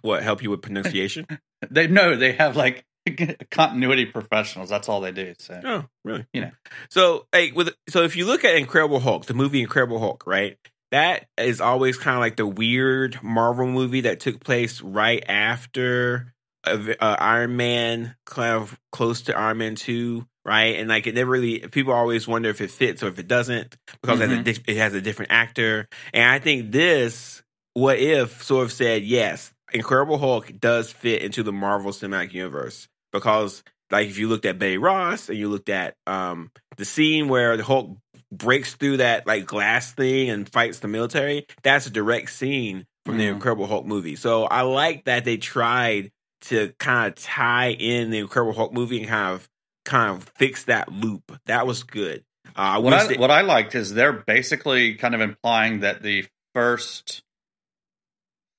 What 0.03 0.21
help 0.21 0.43
you 0.43 0.51
with 0.51 0.61
pronunciation. 0.61 1.25
They 1.71 1.87
know 1.87 2.17
they 2.17 2.33
have 2.33 2.57
like 2.57 2.83
continuity 3.51 4.05
professionals. 4.05 4.69
That's 4.69 4.89
all 4.89 4.99
they 4.99 5.11
do. 5.13 5.33
So 5.39 5.61
oh, 5.63 5.85
really? 6.03 6.25
You 6.33 6.41
know. 6.41 6.51
So, 6.89 7.25
hey, 7.31 7.51
with 7.53 7.73
so 7.87 8.03
if 8.03 8.15
you 8.17 8.25
look 8.25 8.43
at 8.43 8.55
Incredible 8.55 8.99
Hulk, 8.99 9.25
the 9.27 9.33
movie 9.33 9.61
Incredible 9.61 9.99
Hulk, 9.99 10.25
right? 10.27 10.57
That 10.91 11.27
is 11.37 11.61
always 11.61 11.97
kind 11.97 12.15
of 12.15 12.19
like 12.19 12.35
the 12.35 12.45
weird 12.45 13.23
Marvel 13.23 13.65
movie 13.65 14.01
that 14.01 14.19
took 14.19 14.43
place 14.43 14.81
right 14.81 15.23
after 15.27 16.33
uh, 16.67 16.93
uh, 16.99 17.15
Iron 17.17 17.55
Man, 17.55 18.15
kind 18.25 18.55
of 18.55 18.77
close 18.91 19.21
to 19.23 19.37
Iron 19.37 19.57
Man 19.59 19.75
two, 19.75 20.27
right? 20.43 20.75
And 20.79 20.89
like 20.89 21.07
it 21.07 21.15
never 21.15 21.31
really, 21.31 21.59
people 21.59 21.93
always 21.93 22.27
wonder 22.27 22.49
if 22.49 22.59
it 22.59 22.71
fits 22.71 23.01
or 23.03 23.07
if 23.07 23.19
it 23.19 23.27
doesn't 23.29 23.77
because 24.01 24.19
it, 24.19 24.29
has 24.29 24.37
a, 24.37 24.41
Mhm. 24.41 24.43
di- 24.65 24.71
it 24.73 24.77
has 24.77 24.93
a 24.93 25.01
different 25.01 25.31
actor. 25.31 25.87
And 26.13 26.29
I 26.29 26.39
think 26.39 26.71
this, 26.73 27.41
what 27.73 27.99
if, 27.99 28.43
sort 28.43 28.65
of 28.65 28.71
said 28.73 29.03
yes, 29.03 29.52
Incredible 29.73 30.17
Hulk 30.17 30.51
does 30.59 30.91
fit 30.91 31.21
into 31.21 31.43
the 31.43 31.51
Marvel 31.53 31.91
Cinematic 31.91 32.33
Universe 32.33 32.87
because, 33.11 33.63
like, 33.91 34.07
if 34.07 34.17
you 34.17 34.27
looked 34.27 34.45
at 34.45 34.59
Betty 34.59 34.77
Ross 34.77 35.29
and 35.29 35.37
you 35.37 35.49
looked 35.49 35.69
at 35.69 35.95
um 36.07 36.51
the 36.77 36.85
scene 36.85 37.27
where 37.27 37.57
the 37.57 37.63
Hulk 37.63 37.97
breaks 38.31 38.73
through 38.75 38.97
that 38.97 39.27
like 39.27 39.45
glass 39.45 39.91
thing 39.93 40.29
and 40.29 40.49
fights 40.49 40.79
the 40.79 40.87
military, 40.87 41.45
that's 41.63 41.85
a 41.87 41.89
direct 41.91 42.29
scene 42.31 42.85
from 43.05 43.17
the 43.17 43.25
Mhm. 43.25 43.33
Incredible 43.33 43.67
Hulk 43.67 43.85
movie. 43.85 44.15
So 44.15 44.45
I 44.45 44.61
like 44.61 45.05
that 45.05 45.25
they 45.25 45.37
tried 45.37 46.11
to 46.41 46.73
kind 46.79 47.07
of 47.11 47.15
tie 47.21 47.71
in 47.71 48.09
the 48.09 48.17
Incredible 48.19 48.53
Hulk 48.53 48.73
movie 48.73 48.99
and 48.99 49.07
kind 49.07 49.33
of 49.35 49.47
kind 49.85 50.15
of 50.17 50.23
fix 50.37 50.63
that 50.65 50.91
loop. 50.91 51.23
That 51.45 51.67
was 51.67 51.83
good. 51.83 52.23
Uh, 52.55 52.79
what 52.81 52.93
I, 52.93 53.07
they- 53.07 53.17
what 53.17 53.31
I 53.31 53.41
liked 53.41 53.75
is 53.75 53.93
they're 53.93 54.13
basically 54.13 54.95
kind 54.95 55.13
of 55.15 55.21
implying 55.21 55.81
that 55.81 56.01
the 56.01 56.25
first 56.55 57.21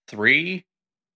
three 0.08 0.64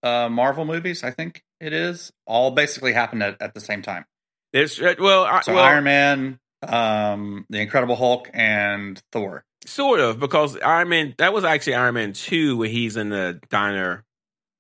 uh, 0.03 0.29
Marvel 0.29 0.65
movies, 0.65 1.05
I 1.05 1.11
think 1.11 1.43
it 1.61 1.73
is, 1.73 2.13
all 2.27 2.51
basically 2.51 2.93
happened 2.93 3.23
at, 3.23 3.41
at 3.41 3.55
the 3.55 3.61
same 3.61 3.83
time. 3.83 4.05
there's 4.53 4.81
uh, 4.81 4.95
well, 4.99 5.25
I, 5.25 5.41
So 5.41 5.55
well 5.55 5.65
Iron 5.65 5.85
Man, 5.85 6.39
um, 6.63 7.47
the 7.51 7.61
Incredible 7.61 7.97
Hulk, 7.97 8.31
and 8.33 9.01
Thor. 9.13 9.45
sort 9.67 10.01
of 10.01 10.21
because 10.21 10.57
Iron 10.59 10.89
Man 10.89 11.15
that 11.19 11.33
was 11.33 11.45
actually 11.45 11.75
Iron 11.75 11.95
Man 11.95 12.13
two 12.13 12.57
when 12.59 12.71
he's 12.71 12.97
in 12.97 13.09
the 13.09 13.41
diner 13.51 14.05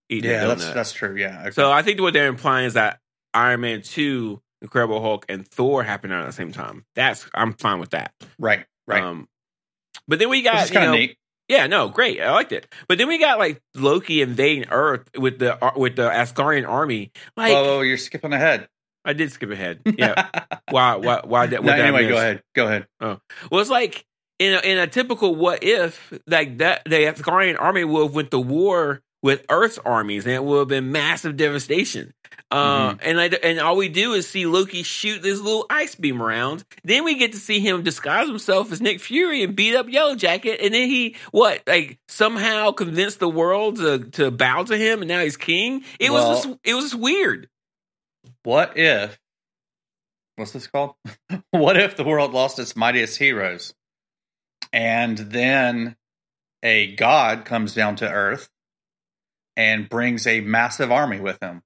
eating 0.09 0.31
Yeah, 0.31 0.47
that's 0.47 0.67
that's 0.73 0.93
true. 0.93 1.17
Yeah. 1.17 1.41
Okay. 1.43 1.51
So 1.53 1.71
I 1.71 1.83
think 1.83 2.01
what 2.01 2.13
they're 2.13 2.29
implying 2.29 2.67
is 2.67 2.75
that 2.75 3.01
Iron 3.35 3.61
Man 3.61 3.83
two, 3.83 4.41
Incredible 4.63 5.01
Hulk, 5.01 5.27
and 5.29 5.47
Thor 5.47 5.83
happened 5.83 6.13
at 6.13 6.27
the 6.27 6.33
same 6.33 6.53
time. 6.53 6.85
That's 6.95 7.29
I'm 7.35 7.53
fine 7.55 7.79
with 7.79 7.91
that. 7.91 8.13
right, 8.39 8.67
right. 8.87 9.03
Um, 9.03 9.29
but 10.07 10.19
then 10.19 10.31
we 10.31 10.43
got 10.43 10.71
kind 10.71 10.87
of 10.87 10.93
neat. 10.93 11.17
Yeah, 11.49 11.67
no, 11.67 11.89
great, 11.89 12.21
I 12.21 12.31
liked 12.33 12.53
it. 12.53 12.73
But 12.89 12.99
then 12.99 13.09
we 13.09 13.19
got 13.19 13.39
like 13.39 13.63
Loki 13.75 14.21
invading 14.21 14.69
Earth 14.71 15.09
with 15.17 15.39
the 15.39 15.63
uh, 15.65 15.73
with 15.77 15.97
the 15.97 16.09
Asgardian 16.11 16.69
army. 16.69 17.11
Like 17.37 17.55
oh, 17.55 17.81
you're 17.81 17.97
skipping 17.97 18.33
ahead. 18.33 18.69
I 19.05 19.15
did 19.15 19.33
skip 19.33 19.51
ahead. 19.51 19.81
Yeah, 19.99 20.29
why 20.71 20.97
why 20.97 21.23
why 21.25 21.47
did 21.47 21.65
no, 21.65 21.73
anyway, 21.73 22.09
go 22.09 22.17
ahead. 22.17 22.43
Go 22.55 22.67
ahead. 22.67 22.87
Well, 23.01 23.21
it's 23.53 23.71
like 23.71 24.05
in 24.39 24.55
a, 24.55 24.59
in 24.59 24.79
a 24.79 24.87
typical 24.87 25.35
what 25.35 25.63
if 25.65 26.13
like 26.27 26.59
that 26.59 26.85
the 26.85 26.97
Asgardian 26.97 27.57
army 27.59 27.85
would 27.85 28.03
have 28.05 28.15
went 28.15 28.31
to 28.33 28.39
war 28.39 29.03
with 29.23 29.45
Earth's 29.51 29.79
armies 29.79 30.27
and 30.27 30.35
it 30.35 30.45
would 30.45 30.59
have 30.59 30.69
been 30.69 30.93
massive 30.93 31.37
devastation. 31.37 32.13
Uh, 32.51 32.95
and 33.03 33.21
I, 33.21 33.27
and 33.27 33.61
all 33.61 33.77
we 33.77 33.91
do 33.91 34.15
is 34.15 34.27
see 34.27 34.47
Loki 34.47 34.83
shoot 34.83 35.21
this 35.21 35.39
little 35.39 35.67
ice 35.69 35.95
beam 35.95 36.23
around. 36.23 36.65
Then 36.83 37.05
we 37.05 37.15
get 37.17 37.33
to 37.33 37.39
see 37.39 37.61
him 37.61 37.83
disguise 37.83 38.27
himself 38.27 38.73
as 38.73 38.81
Nick 38.81 39.01
Fury 39.01 39.43
and 39.43 39.55
beat 39.55 39.75
up 39.75 39.89
Yellow 39.89 40.15
Jacket. 40.15 40.61
And 40.63 40.73
then 40.73 40.89
he 40.89 41.17
what 41.31 41.63
like 41.67 41.99
somehow 42.09 42.71
convinced 42.73 43.21
the 43.21 43.29
world 43.29 43.77
to 43.77 43.99
to 44.13 44.31
bow 44.31 44.63
to 44.65 44.77
him, 44.79 45.03
and 45.03 45.09
now 45.09 45.21
he's 45.21 45.37
king. 45.37 45.85
It 46.01 46.11
Well- 46.11 46.31
was 46.31 46.45
just, 46.45 46.59
it 46.65 46.75
was 46.75 46.85
just 46.87 46.95
weird. 46.95 47.49
What 48.45 48.79
if? 48.79 49.19
What's 50.37 50.53
this 50.53 50.67
called? 50.69 50.95
what 51.51 51.77
if 51.77 51.97
the 51.97 52.05
world 52.05 52.33
lost 52.33 52.59
its 52.59 52.77
mightiest 52.77 53.19
heroes, 53.19 53.75
and 54.73 55.19
then 55.19 55.97
a 56.63 56.95
god 56.95 57.45
comes 57.45 57.75
down 57.75 57.97
to 57.97 58.11
Earth 58.11 58.49
and 59.57 59.89
brings 59.89 60.27
a 60.27 60.41
massive 60.41 60.91
army 60.91 61.21
with 61.21 61.43
him? 61.43 61.63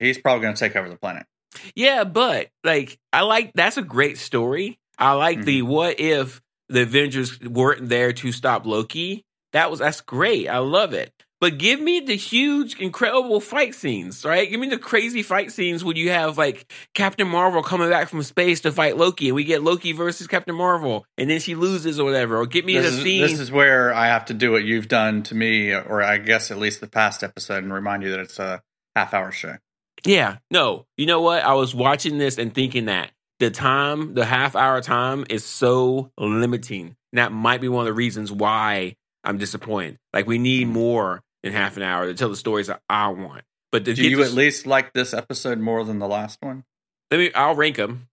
He's 0.00 0.18
probably 0.18 0.42
going 0.42 0.54
to 0.54 0.60
take 0.60 0.76
over 0.76 0.88
the 0.88 0.96
planet. 0.96 1.26
Yeah, 1.74 2.04
but 2.04 2.48
like 2.64 2.98
I 3.12 3.22
like 3.22 3.52
that's 3.54 3.76
a 3.78 3.82
great 3.82 4.18
story. 4.18 4.78
I 4.98 5.12
like 5.12 5.44
the 5.44 5.60
Mm-hmm. 5.60 5.68
what 5.68 6.00
if 6.00 6.40
the 6.68 6.82
Avengers 6.82 7.40
weren't 7.40 7.88
there 7.88 8.12
to 8.12 8.32
stop 8.32 8.66
Loki. 8.66 9.24
That 9.52 9.70
was 9.70 9.80
that's 9.80 10.00
great. 10.02 10.48
I 10.48 10.58
love 10.58 10.92
it. 10.92 11.10
but 11.40 11.56
give 11.56 11.80
me 11.80 12.00
the 12.00 12.16
huge, 12.16 12.78
incredible 12.80 13.40
fight 13.40 13.74
scenes, 13.74 14.24
right? 14.24 14.50
Give 14.50 14.60
me 14.60 14.68
the 14.68 14.76
crazy 14.76 15.22
fight 15.22 15.50
scenes 15.52 15.82
when 15.82 15.96
you 15.96 16.10
have 16.10 16.36
like 16.36 16.70
Captain 16.94 17.26
Marvel 17.28 17.62
coming 17.62 17.88
back 17.88 18.08
from 18.08 18.22
space 18.24 18.60
to 18.62 18.72
fight 18.72 18.98
Loki, 18.98 19.28
and 19.28 19.34
we 19.36 19.44
get 19.44 19.62
Loki 19.62 19.92
versus 19.92 20.26
Captain 20.26 20.54
Marvel, 20.54 21.06
and 21.16 21.30
then 21.30 21.40
she 21.40 21.54
loses 21.54 21.98
or 21.98 22.04
whatever. 22.04 22.36
Or 22.36 22.46
give 22.46 22.64
me 22.66 22.74
this 22.74 22.90
the 22.92 22.98
is, 22.98 23.02
scene. 23.04 23.22
This 23.22 23.38
is 23.40 23.50
where 23.50 23.94
I 23.94 24.08
have 24.08 24.26
to 24.26 24.34
do 24.34 24.52
what 24.52 24.64
you've 24.64 24.88
done 24.88 25.22
to 25.24 25.34
me, 25.34 25.72
or 25.72 26.02
I 26.02 26.18
guess 26.18 26.50
at 26.50 26.58
least 26.58 26.80
the 26.82 26.88
past 26.88 27.22
episode, 27.22 27.62
and 27.64 27.72
remind 27.72 28.02
you 28.02 28.10
that 28.10 28.20
it's 28.20 28.38
a 28.38 28.60
half 28.94 29.14
hour 29.14 29.30
show. 29.32 29.56
Yeah, 30.04 30.38
no. 30.50 30.86
You 30.96 31.06
know 31.06 31.20
what? 31.20 31.42
I 31.44 31.54
was 31.54 31.74
watching 31.74 32.18
this 32.18 32.38
and 32.38 32.54
thinking 32.54 32.86
that 32.86 33.10
the 33.40 33.50
time, 33.50 34.14
the 34.14 34.24
half 34.24 34.54
hour 34.56 34.80
time 34.80 35.24
is 35.30 35.44
so 35.44 36.10
limiting. 36.18 36.96
And 37.12 37.18
that 37.18 37.32
might 37.32 37.60
be 37.60 37.68
one 37.68 37.80
of 37.82 37.86
the 37.86 37.92
reasons 37.94 38.30
why 38.32 38.96
I'm 39.24 39.38
disappointed. 39.38 39.98
Like 40.12 40.26
we 40.26 40.38
need 40.38 40.68
more 40.68 41.22
than 41.42 41.52
half 41.52 41.76
an 41.76 41.82
hour 41.82 42.06
to 42.06 42.14
tell 42.14 42.28
the 42.28 42.36
stories 42.36 42.66
that 42.68 42.80
I 42.88 43.08
want. 43.08 43.44
But 43.72 43.84
to 43.84 43.94
Do 43.94 44.02
you 44.08 44.16
this- 44.16 44.28
at 44.28 44.34
least 44.34 44.66
like 44.66 44.92
this 44.92 45.12
episode 45.14 45.58
more 45.58 45.84
than 45.84 45.98
the 45.98 46.08
last 46.08 46.38
one? 46.40 46.64
let 47.10 47.18
me 47.18 47.32
I'll 47.32 47.54
rank 47.54 47.76
them. 47.76 48.08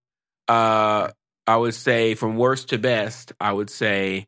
Uh 0.48 1.10
I 1.48 1.58
would 1.58 1.74
say 1.76 2.16
from 2.16 2.38
worst 2.38 2.70
to 2.70 2.78
best, 2.80 3.34
I 3.40 3.52
would 3.54 3.70
say 3.70 4.28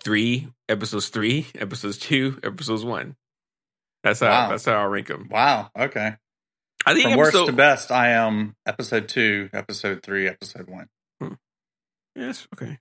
three, 0.00 0.48
episodes 0.68 1.08
three, 1.08 1.46
episodes 1.54 1.98
two, 1.98 2.38
episodes 2.42 2.84
one. 2.84 3.16
That's 4.02 4.20
how 4.20 4.28
Wow. 4.28 4.48
that's 4.50 4.64
how 4.64 4.74
I 4.80 4.84
rank 4.84 5.08
them. 5.08 5.28
Wow. 5.30 5.70
Okay. 5.78 6.16
I 6.88 6.94
think 6.94 7.10
From 7.10 7.18
worst 7.18 7.46
to 7.46 7.52
best, 7.52 7.92
I 7.92 8.12
am 8.12 8.56
episode 8.64 9.08
two, 9.08 9.50
episode 9.52 10.02
three, 10.02 10.26
episode 10.26 10.70
one. 10.70 10.88
Hmm. 11.20 11.34
Yes. 12.16 12.48
Okay. 12.54 12.78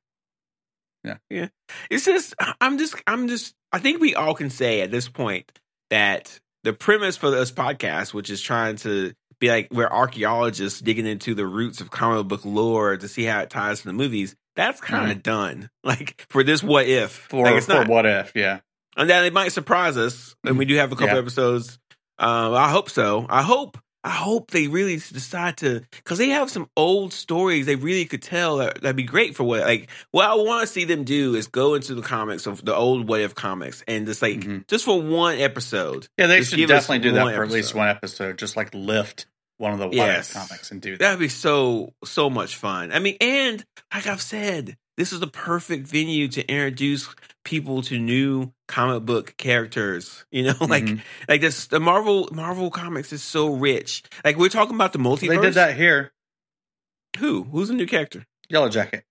Yeah. 1.04 1.18
Yeah. 1.30 1.48
It's 1.90 2.06
just 2.06 2.34
I'm 2.62 2.78
just 2.78 2.96
I'm 3.06 3.28
just 3.28 3.54
I 3.74 3.80
think 3.80 4.00
we 4.00 4.16
all 4.16 4.34
can 4.34 4.50
say 4.50 4.80
at 4.80 4.92
this 4.92 5.10
point 5.10 5.52
that 5.90 6.40
the 6.64 6.72
premise 6.72 7.18
for 7.18 7.30
this 7.32 7.52
podcast, 7.52 8.14
which 8.14 8.30
is 8.30 8.42
trying 8.42 8.78
to 8.78 9.12
be 9.42 9.50
like 9.50 9.68
we're 9.74 9.90
archaeologists 9.90 10.80
digging 10.80 11.06
into 11.06 11.36
the 11.36 11.46
roots 11.46 11.82
of 11.82 11.92
comic 11.92 12.30
book 12.30 12.46
lore 12.46 12.96
to 12.96 13.10
see 13.10 13.26
how 13.26 13.42
it 13.42 13.50
ties 13.50 13.82
to 13.82 13.88
the 13.88 13.94
movies, 13.94 14.38
that's 14.56 14.80
kind 14.80 15.12
of 15.12 15.18
mm-hmm. 15.18 15.22
done. 15.22 15.70
Like 15.84 16.26
for 16.30 16.46
this 16.46 16.64
what 16.64 16.88
if. 16.88 17.12
For, 17.12 17.44
like, 17.44 17.56
it's 17.56 17.66
for 17.66 17.74
not, 17.74 17.90
what 17.90 18.06
if? 18.06 18.32
Yeah. 18.36 18.62
and 18.96 19.10
that 19.10 19.26
it 19.26 19.34
might 19.34 19.52
surprise 19.52 19.98
us. 19.98 20.34
And 20.46 20.58
we 20.58 20.64
mm-hmm. 20.64 20.70
do 20.70 20.78
have 20.78 20.94
a 20.94 20.96
couple 20.96 21.16
Yeah. 21.16 21.22
episodes. 21.22 21.78
Um, 22.18 22.54
I 22.54 22.70
hope 22.70 22.90
so. 22.90 23.26
I 23.30 23.42
hope. 23.42 23.78
I 24.04 24.12
hope 24.12 24.52
they 24.52 24.68
really 24.68 24.96
decide 24.96 25.58
to 25.58 25.82
because 25.92 26.18
they 26.18 26.30
have 26.30 26.50
some 26.50 26.70
old 26.78 27.12
stories 27.14 27.66
they 27.66 27.76
really 27.76 28.06
could 28.06 28.22
tell 28.22 28.58
that, 28.58 28.82
that'd 28.82 28.96
be 28.96 29.04
great 29.04 29.36
for 29.36 29.44
what 29.44 29.62
like 29.62 29.90
what 30.12 30.30
I 30.30 30.36
want 30.36 30.66
to 30.66 30.72
see 30.72 30.86
them 30.86 31.04
do 31.04 31.36
is 31.36 31.48
go 31.48 31.74
into 31.76 31.94
the 31.96 32.02
comics 32.02 32.46
of 32.48 32.64
the 32.64 32.74
old 32.76 33.10
way 33.10 33.24
of 33.24 33.36
comics 33.36 33.84
and 33.88 34.06
just 34.06 34.22
like 34.22 34.40
Mhm. 34.40 34.68
just 34.68 34.86
for 34.86 35.02
one 35.02 35.40
episode 35.40 36.08
Yeah, 36.18 36.28
they 36.28 36.42
should 36.44 36.66
definitely 36.68 37.00
do 37.00 37.12
that 37.14 37.36
for 37.36 37.44
at 37.44 37.52
least 37.52 37.76
one 37.76 37.88
episode. 37.90 38.38
Just 38.38 38.56
like 38.56 38.74
lift 38.74 39.26
one 39.58 39.74
of 39.74 39.80
the 39.80 39.90
Yes. 39.90 40.32
comics 40.32 40.72
and 40.72 40.80
do 40.82 40.92
that. 40.92 41.00
that'd 41.00 41.20
be 41.20 41.28
so 41.30 41.94
so 42.06 42.30
much 42.30 42.56
fun. 42.56 42.92
I 42.94 43.00
mean, 43.00 43.18
and 43.20 43.66
like 43.94 44.08
I've 44.08 44.22
said, 44.22 44.78
this 44.98 45.14
is 45.14 45.20
the 45.20 45.28
perfect 45.28 45.88
venue 45.88 46.28
to 46.30 46.46
introduce 46.48 47.08
people 47.46 47.82
to 47.84 47.98
new 48.00 48.52
comic 48.68 49.06
book 49.06 49.36
characters. 49.38 50.26
You 50.32 50.44
know, 50.44 50.56
like 50.62 50.84
Mhm. 50.86 51.02
Like 51.30 51.42
this, 51.42 51.68
the 51.68 51.80
Marvel 51.80 52.30
Marvel 52.32 52.70
comics 52.70 53.14
is 53.14 53.24
so 53.24 53.54
rich. 53.54 54.04
Like 54.26 54.38
we're 54.38 54.50
talking 54.50 54.76
about 54.76 54.94
the 54.94 55.00
multiverse. 55.00 55.30
they 55.30 55.38
did 55.38 55.54
that 55.56 55.76
here. 55.78 56.12
Who? 57.20 57.44
Who's 57.44 57.70
a 57.70 57.74
new 57.74 57.88
character? 57.88 58.26
Yellow 58.50 58.70
Jacket. 58.70 59.04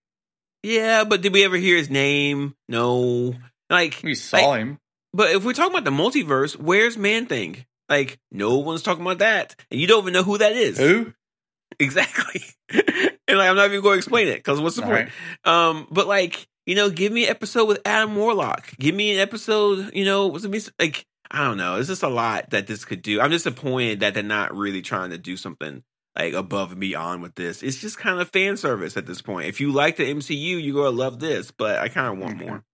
Yeah, 0.63 1.05
but 1.05 1.21
did 1.23 1.33
we 1.33 1.45
ever 1.45 1.57
hear 1.57 1.77
his 1.77 1.91
name? 1.91 2.55
No. 2.69 3.35
Like, 3.71 4.01
We 4.03 4.15
saw 4.15 4.37
Like- 4.39 4.59
him. 4.61 4.79
but 5.13 5.31
if 5.31 5.45
we're 5.45 5.53
talking 5.53 5.73
about 5.77 5.85
the 5.85 5.91
multiverse, 5.91 6.57
where's 6.57 6.97
Man 6.97 7.27
Thing? 7.27 7.65
Like, 7.89 8.19
no 8.33 8.59
one's 8.59 8.83
talking 8.83 9.03
about 9.03 9.19
that, 9.19 9.55
and 9.71 9.81
you 9.81 9.87
don't 9.87 10.03
even 10.03 10.13
know 10.13 10.23
who 10.25 10.39
that 10.39 10.53
is. 10.53 10.79
Who? 10.79 11.13
Exactly. 11.81 12.43
and 13.29 13.39
like, 13.39 13.49
I'm 13.49 13.57
not 13.57 13.67
even 13.67 13.81
going 13.83 13.95
to 13.95 13.99
explain 13.99 14.29
it 14.29 14.37
because 14.37 14.61
what's 14.61 14.77
the 14.77 14.85
All 14.85 14.91
point? 14.91 15.11
Um, 15.45 15.87
but 15.91 16.07
like, 16.07 16.47
you 16.65 16.75
know, 16.75 16.91
give 16.91 17.13
me 17.13 17.25
an 17.25 17.31
episode 17.31 17.67
with 17.67 17.81
Adam 17.85 18.17
Warlock. 18.17 18.77
Give 18.79 18.95
me 18.95 19.13
an 19.13 19.21
episode, 19.21 19.95
you 19.95 20.05
know, 20.05 20.27
what's 20.27 20.45
it 20.45 20.71
like 20.79 21.07
I 21.31 21.45
don't 21.45 21.57
know. 21.57 21.77
It's 21.77 21.89
just 21.89 22.03
a 22.03 22.09
lot 22.09 22.51
that 22.51 22.67
this 22.67 22.85
could 22.85 23.03
do. 23.03 23.21
I'm 23.21 23.31
disappointed 23.31 24.01
that 24.01 24.15
they're 24.15 24.23
not 24.23 24.57
really 24.57 24.83
trying 24.83 25.11
to 25.11 25.19
do 25.19 25.37
something 25.37 25.83
like 26.17 26.35
above 26.35 26.73
and 26.73 26.81
beyond 26.81 27.23
with 27.23 27.35
this. 27.35 27.63
It's 27.63 27.81
just 27.81 27.99
kind 27.99 28.21
of 28.21 28.31
fan 28.31 28.57
service 28.57 28.97
at 28.97 29.07
this 29.07 29.23
point. 29.23 29.49
If 29.49 29.61
you 29.61 29.73
like 29.73 29.97
the 29.97 30.05
MCU, 30.05 30.63
you're 30.63 30.75
gonna 30.75 30.97
love 30.97 31.19
this, 31.21 31.51
but 31.51 31.79
I 31.79 31.89
kind 31.89 32.13
of 32.13 32.19
want 32.19 32.37
Okay. 32.37 32.47
more. 32.47 32.65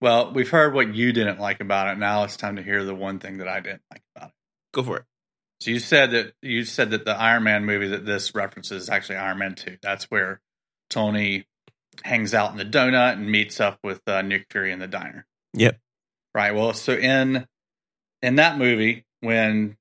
Well, 0.00 0.32
we've 0.32 0.50
heard 0.50 0.74
what 0.74 0.94
you 0.94 1.12
didn't 1.12 1.40
like 1.40 1.60
about 1.60 1.88
it. 1.88 1.98
Now 1.98 2.24
it's 2.24 2.36
time 2.36 2.56
to 2.56 2.62
hear 2.62 2.84
the 2.84 2.94
one 2.94 3.18
thing 3.18 3.38
that 3.38 3.48
I 3.48 3.60
didn't 3.60 3.82
like 3.90 4.02
about 4.14 4.28
it. 4.28 4.34
Go 4.72 4.82
for 4.82 4.98
it. 4.98 5.04
So 5.60 5.70
you 5.70 5.78
said 5.78 6.10
that 6.10 6.32
you 6.42 6.64
said 6.64 6.90
that 6.90 7.04
the 7.04 7.16
Iron 7.16 7.42
Man 7.44 7.64
movie 7.64 7.88
that 7.88 8.04
this 8.04 8.34
references 8.34 8.84
is 8.84 8.90
actually 8.90 9.16
Iron 9.16 9.38
Man 9.38 9.54
Two. 9.54 9.76
That's 9.82 10.04
where 10.04 10.40
Tony 10.90 11.46
hangs 12.04 12.34
out 12.34 12.50
in 12.52 12.58
the 12.58 12.64
donut 12.64 13.14
and 13.14 13.30
meets 13.30 13.58
up 13.58 13.78
with 13.82 14.00
uh, 14.06 14.20
Nick 14.22 14.46
Fury 14.50 14.70
in 14.72 14.78
the 14.80 14.86
diner. 14.86 15.26
Yep. 15.54 15.78
Right. 16.34 16.54
Well, 16.54 16.74
so 16.74 16.92
in 16.92 17.46
in 18.22 18.36
that 18.36 18.58
movie, 18.58 19.06
when 19.20 19.76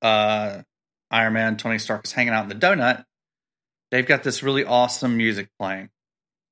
uh, 0.00 0.62
Iron 1.10 1.32
Man 1.34 1.56
Tony 1.58 1.78
Stark 1.78 2.06
is 2.06 2.12
hanging 2.12 2.32
out 2.32 2.44
in 2.44 2.48
the 2.48 2.66
donut, 2.66 3.04
they've 3.90 4.06
got 4.06 4.22
this 4.22 4.42
really 4.42 4.64
awesome 4.64 5.18
music 5.18 5.48
playing 5.58 5.90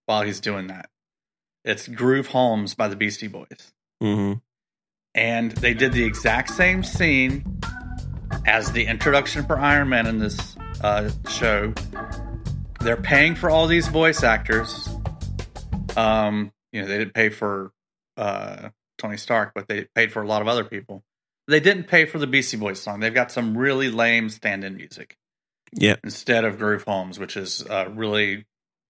while 0.05 0.23
he's 0.23 0.41
doing 0.41 0.67
that. 0.67 0.91
It's 1.65 1.89
Groove 1.89 2.29
Holmes 2.29 2.75
by 2.75 2.89
the 2.89 2.97
Beastie 2.97 3.29
Boys 3.29 3.73
Mm-hmm. 4.03 4.35
and 5.15 5.51
they 5.53 5.75
did 5.75 5.93
the 5.93 6.05
exact 6.05 6.51
same 6.51 6.85
scene 6.85 7.61
as 8.47 8.73
the 8.73 8.87
introduction 8.87 9.45
for 9.47 9.59
Iron 9.59 9.89
Man 9.89 10.07
in 10.07 10.19
this 10.19 10.57
uh, 10.83 11.11
show. 11.29 11.73
They're 12.81 12.97
paying 12.97 13.35
for 13.35 13.51
all 13.51 13.67
these 13.67 13.89
voice 13.89 14.23
actors. 14.23 14.89
Um, 15.97 16.53
you 16.73 16.83
know, 16.83 16.89
they 16.89 16.99
didn't 16.99 17.15
pay 17.15 17.29
for 17.29 17.73
uh, 18.17 18.71
Tony 18.99 19.17
Stark, 19.17 19.53
but 19.55 19.67
they 19.69 19.87
paid 19.95 20.13
for 20.13 20.23
a 20.23 20.27
lot 20.27 20.43
of 20.43 20.49
other 20.49 20.65
people. 20.65 21.03
They 21.49 21.61
didn't 21.61 21.85
pay 21.85 22.05
for 22.05 22.19
the 22.19 22.27
Beastie 22.27 22.57
Boys 22.59 22.81
song. 22.81 23.01
They've 23.01 23.13
got 23.15 23.33
some 23.33 23.57
really 23.57 23.91
lame 23.91 24.29
stand-in 24.29 24.77
music 24.77 25.17
Yeah. 25.73 25.97
instead 26.05 26.45
of 26.45 26.59
Groove 26.59 26.85
Holmes, 26.85 27.19
which 27.19 27.37
is 27.37 27.65
a 27.69 27.89
really 27.89 28.47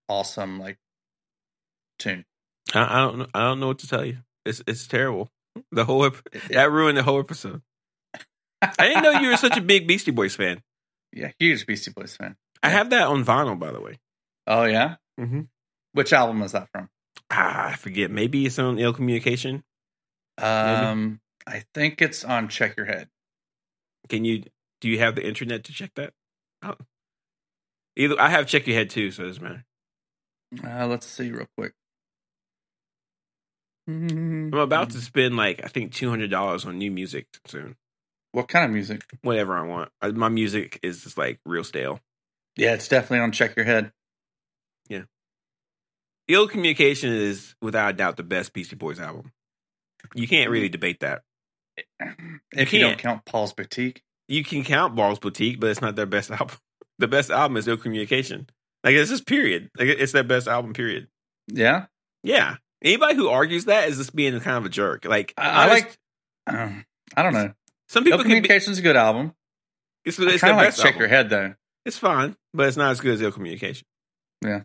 awesome 0.09 0.59
like 0.59 0.77
tune. 1.99 2.25
I, 2.75 2.99
I 2.99 2.99
don't 3.07 3.19
know. 3.21 3.27
I 3.33 3.41
don't 3.41 3.61
know 3.61 3.69
what 3.69 3.79
to 3.81 3.89
tell 3.89 4.05
you. 4.05 4.19
It's 4.45 4.63
it's 4.67 4.87
terrible. 4.87 5.31
The 5.73 5.85
whole 5.85 6.05
ep- 6.05 6.17
that 6.51 6.71
ruined 6.71 6.99
the 6.99 7.03
whole 7.03 7.19
episode. 7.21 7.63
I 8.63 8.89
didn't 8.89 9.03
know 9.05 9.13
you 9.21 9.29
were 9.31 9.37
such 9.37 9.57
a 9.57 9.61
big 9.61 9.87
Beastie 9.87 10.11
Boys 10.11 10.35
fan. 10.35 10.63
Yeah, 11.13 11.31
huge 11.39 11.67
Beastie 11.67 11.93
Boys 11.95 12.17
fan. 12.17 12.37
I 12.63 12.69
have 12.71 12.91
that 12.91 13.07
on 13.07 13.25
vinyl, 13.25 13.59
by 13.59 13.71
the 13.73 13.81
way. 13.81 13.99
Oh 14.47 14.65
yeah, 14.65 14.97
Mm-hmm. 15.21 15.43
which 15.93 16.13
album 16.13 16.43
is 16.43 16.53
that 16.53 16.69
from? 16.73 16.89
Ah, 17.31 17.69
I 17.69 17.75
forget. 17.77 18.11
Maybe 18.11 18.47
it's 18.47 18.59
on 18.59 18.79
Ill 18.79 18.93
Communication. 18.93 19.63
Um, 20.39 21.21
I 21.47 21.65
think 21.75 22.01
it's 22.03 22.25
on 22.25 22.49
Check 22.49 22.77
Your 22.77 22.87
Head. 22.87 23.09
Can 24.09 24.25
you 24.25 24.45
do 24.81 24.89
you 24.89 24.99
have 25.01 25.15
the 25.17 25.27
internet 25.27 25.65
to 25.65 25.73
check 25.73 25.91
that? 25.97 26.13
Either 27.97 28.21
I 28.21 28.29
have 28.29 28.47
check 28.47 28.67
your 28.67 28.77
head 28.77 28.91
too, 28.91 29.11
so 29.11 29.25
it 29.25 29.27
doesn't 29.27 29.43
matter. 29.43 29.65
Uh, 30.65 30.87
let's 30.87 31.07
see 31.07 31.31
real 31.31 31.49
quick. 31.57 31.75
I'm 33.89 34.53
about 34.55 34.91
to 34.91 35.01
spend 35.01 35.37
like 35.37 35.63
I 35.65 35.69
think 35.69 35.93
two 35.93 36.09
hundred 36.11 36.31
dollars 36.31 36.65
on 36.65 36.79
new 36.79 36.91
music 36.91 37.27
soon. 37.47 37.77
What 38.33 38.49
kind 38.49 38.65
of 38.65 38.71
music? 38.71 39.03
Whatever 39.23 39.57
I 39.57 39.63
want. 39.63 39.91
I, 40.01 40.11
my 40.11 40.29
music 40.29 40.79
is 40.83 41.03
just 41.03 41.17
like 41.19 41.41
real 41.47 41.65
stale. 41.65 42.01
Yeah, 42.57 42.75
it's 42.75 42.89
definitely 42.89 43.21
on 43.21 43.33
Check 43.33 43.57
Your 43.57 43.65
Head. 43.65 43.93
Yeah. 44.89 45.03
Ill 46.29 46.49
Communication 46.49 47.13
is 47.13 47.55
without 47.63 47.91
a 47.91 47.93
doubt 47.97 48.17
the 48.17 48.23
best 48.23 48.53
Beastie 48.53 48.77
Boys 48.77 49.01
album. 49.01 49.33
You 50.15 50.29
can't 50.29 50.51
really 50.51 50.69
debate 50.69 51.01
that. 51.01 51.23
If 52.53 52.73
you 52.73 52.81
don't 52.81 52.91
can't. 52.93 53.01
count 53.01 53.25
Paul's 53.25 53.53
Boutique. 53.53 54.03
You 54.27 54.43
can 54.43 54.65
count 54.65 54.97
Paul's 54.97 55.19
Boutique, 55.19 55.61
but 55.61 55.71
it's 55.71 55.81
not 55.81 55.97
their 55.97 56.07
best 56.07 56.31
album. 56.31 56.57
The 56.99 57.09
best 57.09 57.31
album 57.31 57.57
is 57.57 57.69
Ill 57.69 57.77
Communication. 57.77 58.49
Like 58.85 58.95
it's 58.95 59.11
just 59.11 59.27
period. 59.27 59.71
Like 59.79 59.89
it's 59.89 60.13
their 60.13 60.25
best 60.25 60.49
album. 60.49 60.73
Period. 60.73 61.09
Yeah, 61.49 61.87
Yeah. 62.23 62.57
Anybody 62.83 63.17
who 63.17 63.29
argues 63.29 63.65
that 63.65 63.89
is 63.89 63.97
just 63.97 64.15
being 64.15 64.39
kind 64.41 64.57
of 64.57 64.65
a 64.65 64.69
jerk. 64.69 65.05
Like 65.05 65.35
I, 65.37 65.65
I 65.65 65.79
just- 65.81 65.99
like. 66.47 66.59
Um, 66.59 66.85
I 67.17 67.23
don't 67.23 67.33
know. 67.33 67.53
Some 67.89 68.05
people 68.05 68.19
be. 68.19 68.25
Communication's 68.25 68.79
a 68.79 68.83
good 68.83 68.97
album. 68.97 69.35
It's, 70.05 70.19
it's 70.19 70.41
kind 70.41 70.53
of 70.53 70.59
like 70.59 70.75
Check 70.75 70.87
album. 70.87 71.01
Your 71.01 71.09
Head 71.09 71.31
though. 71.31 71.55
It's 71.85 71.99
fine, 71.99 72.37
but 72.55 72.69
it's 72.69 72.77
not 72.77 72.91
as 72.91 73.01
good 73.01 73.15
as 73.15 73.23
Ill 73.23 73.33
Communication. 73.33 73.87
Yeah. 74.45 74.63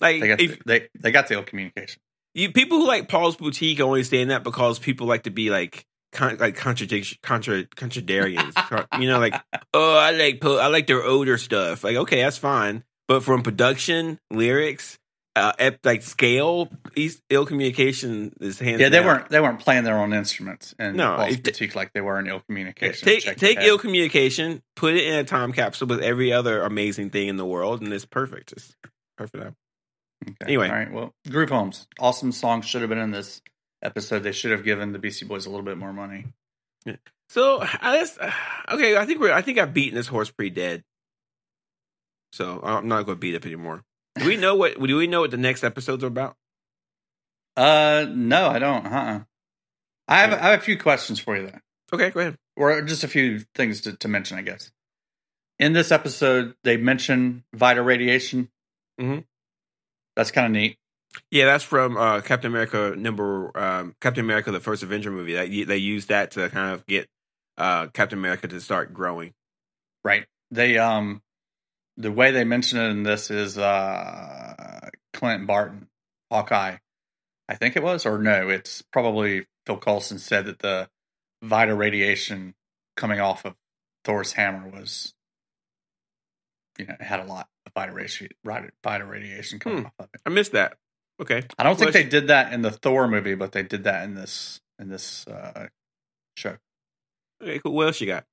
Like 0.00 0.20
They 0.20 0.28
got 0.28 0.40
if 0.40 0.64
they 0.64 0.88
they 0.98 1.12
got 1.12 1.28
the 1.28 1.34
Ill 1.34 1.42
Communication. 1.42 2.00
you 2.34 2.52
people 2.52 2.78
who 2.78 2.86
like 2.86 3.08
Paul's 3.08 3.36
Boutique 3.36 3.80
only 3.80 4.02
saying 4.02 4.28
that 4.28 4.42
because 4.42 4.78
people 4.78 5.06
like 5.06 5.24
to 5.24 5.30
be 5.30 5.50
like 5.50 5.86
con, 6.12 6.36
like 6.38 6.56
contradiction 6.56 7.18
contra 7.22 7.64
contradarians. 7.64 8.52
You 9.00 9.08
know, 9.08 9.18
like 9.18 9.34
oh, 9.72 9.96
I 9.96 10.12
like 10.12 10.44
I 10.44 10.68
like 10.68 10.86
their 10.86 11.04
older 11.04 11.38
stuff. 11.38 11.84
Like 11.84 11.96
okay, 11.96 12.22
that's 12.22 12.38
fine, 12.38 12.84
but 13.08 13.22
from 13.22 13.42
production, 13.42 14.18
lyrics, 14.30 14.98
uh, 15.36 15.52
ep- 15.58 15.84
like 15.84 16.02
scale, 16.02 16.68
East, 16.94 17.20
ill 17.28 17.44
communication 17.46 18.32
is 18.40 18.58
hands. 18.60 18.80
Yeah, 18.80 18.88
they 18.88 18.98
down. 18.98 19.06
weren't 19.06 19.28
they 19.30 19.40
weren't 19.40 19.58
playing 19.60 19.84
their 19.84 19.98
own 19.98 20.12
instruments 20.12 20.74
in 20.78 20.96
No, 20.96 21.16
Walt's 21.16 21.34
if- 21.34 21.42
Boutique 21.42 21.74
like 21.74 21.92
they 21.92 22.00
were 22.00 22.18
in 22.18 22.26
ill 22.28 22.40
communication. 22.40 23.04
Take 23.06 23.22
Check 23.22 23.36
take 23.36 23.58
ill 23.60 23.78
communication, 23.78 24.62
put 24.76 24.94
it 24.94 25.04
in 25.04 25.14
a 25.14 25.24
time 25.24 25.52
capsule 25.52 25.88
with 25.88 26.00
every 26.00 26.32
other 26.32 26.62
amazing 26.62 27.10
thing 27.10 27.28
in 27.28 27.36
the 27.36 27.46
world, 27.46 27.82
and 27.82 27.92
it's 27.92 28.04
perfect. 28.04 28.52
It's 28.52 28.76
perfect. 29.16 29.54
Okay. 30.26 30.34
Anyway. 30.42 30.68
all 30.68 30.74
right. 30.74 30.92
Well, 30.92 31.12
Groove 31.28 31.50
Holmes, 31.50 31.86
awesome 31.98 32.32
song 32.32 32.62
should 32.62 32.80
have 32.80 32.88
been 32.88 32.98
in 32.98 33.10
this 33.10 33.42
episode. 33.82 34.22
They 34.22 34.32
should 34.32 34.52
have 34.52 34.64
given 34.64 34.92
the 34.92 34.98
Beastie 34.98 35.26
Boys 35.26 35.44
a 35.46 35.50
little 35.50 35.64
bit 35.64 35.76
more 35.76 35.92
money. 35.92 36.26
So 37.28 37.60
I 37.60 37.98
just 37.98 38.18
okay. 38.70 38.96
I 38.96 39.04
think 39.06 39.20
we're. 39.20 39.32
I 39.32 39.42
think 39.42 39.58
I've 39.58 39.74
beaten 39.74 39.96
this 39.96 40.06
horse 40.06 40.30
pretty 40.30 40.50
dead. 40.54 40.84
So 42.32 42.60
I'm 42.62 42.88
not 42.88 43.04
going 43.06 43.16
to 43.16 43.20
beat 43.20 43.34
up 43.34 43.46
anymore. 43.46 43.82
Do 44.18 44.26
we 44.26 44.36
know 44.36 44.54
what? 44.54 44.80
Do 44.80 44.96
we 44.96 45.06
know 45.06 45.20
what 45.20 45.30
the 45.30 45.36
next 45.36 45.64
episodes 45.64 46.04
are 46.04 46.08
about? 46.08 46.36
Uh, 47.56 48.06
no, 48.08 48.48
I 48.48 48.58
don't. 48.58 48.86
Uh-uh. 48.86 49.20
I 50.08 50.18
have 50.18 50.32
I 50.32 50.50
have 50.50 50.60
a 50.60 50.62
few 50.62 50.78
questions 50.78 51.18
for 51.18 51.36
you 51.36 51.46
though. 51.46 51.58
Okay, 51.92 52.10
go 52.10 52.20
ahead. 52.20 52.36
or 52.56 52.82
just 52.82 53.04
a 53.04 53.08
few 53.08 53.40
things 53.54 53.82
to, 53.82 53.92
to 53.96 54.08
mention, 54.08 54.38
I 54.38 54.42
guess. 54.42 54.70
In 55.58 55.72
this 55.72 55.92
episode, 55.92 56.54
they 56.64 56.76
mention 56.76 57.44
Vita 57.54 57.82
radiation. 57.82 58.48
Mm-hmm. 59.00 59.20
That's 60.16 60.30
kind 60.30 60.46
of 60.46 60.52
neat. 60.52 60.76
Yeah, 61.30 61.46
that's 61.46 61.62
from 61.62 61.96
uh, 61.96 62.20
Captain 62.22 62.50
America 62.50 62.94
number 62.96 63.56
um, 63.56 63.94
Captain 64.00 64.24
America: 64.24 64.50
The 64.50 64.60
First 64.60 64.82
Avenger 64.82 65.10
movie. 65.10 65.34
That 65.34 65.48
they 65.68 65.76
used 65.76 66.08
that 66.08 66.32
to 66.32 66.48
kind 66.50 66.74
of 66.74 66.84
get 66.86 67.08
uh, 67.56 67.86
Captain 67.88 68.18
America 68.18 68.48
to 68.48 68.60
start 68.60 68.92
growing. 68.92 69.32
Right. 70.02 70.26
They 70.50 70.76
um 70.78 71.22
the 71.96 72.10
way 72.12 72.30
they 72.30 72.44
mention 72.44 72.78
it 72.78 72.88
in 72.90 73.02
this 73.02 73.30
is 73.30 73.56
uh 73.58 74.88
Clint 75.12 75.46
Barton, 75.46 75.88
Hawkeye. 76.30 76.76
I 77.48 77.54
think 77.54 77.76
it 77.76 77.82
was, 77.82 78.06
or 78.06 78.18
no, 78.18 78.48
it's 78.48 78.82
probably 78.82 79.46
Phil 79.66 79.76
Coulson 79.78 80.18
said 80.18 80.46
that 80.46 80.58
the 80.60 80.88
Vita 81.42 81.74
radiation 81.74 82.54
coming 82.96 83.20
off 83.20 83.44
of 83.44 83.54
Thor's 84.04 84.32
hammer 84.32 84.68
was 84.68 85.14
you 86.78 86.86
know, 86.86 86.94
it 86.98 87.02
had 87.04 87.20
a 87.20 87.24
lot 87.24 87.48
of 87.66 87.72
Vita 87.74 87.92
radiation 87.92 88.28
Vita 88.44 89.04
radiation 89.04 89.58
coming 89.58 89.78
Hmm. 89.80 89.86
off 89.86 89.92
of 89.98 90.08
it. 90.14 90.20
I 90.26 90.30
missed 90.30 90.52
that. 90.52 90.76
Okay, 91.20 91.44
I 91.58 91.62
don't 91.62 91.78
think 91.78 91.92
they 91.92 92.02
did 92.02 92.26
that 92.28 92.52
in 92.52 92.62
the 92.62 92.72
Thor 92.72 93.06
movie, 93.06 93.36
but 93.36 93.52
they 93.52 93.62
did 93.62 93.84
that 93.84 94.02
in 94.04 94.14
this 94.14 94.60
in 94.80 94.88
this 94.88 95.26
uh 95.28 95.68
show. 96.36 96.56
okay, 97.42 97.60
cool. 97.60 97.72
What 97.72 97.86
else 97.86 98.00
you 98.00 98.08
got? 98.08 98.24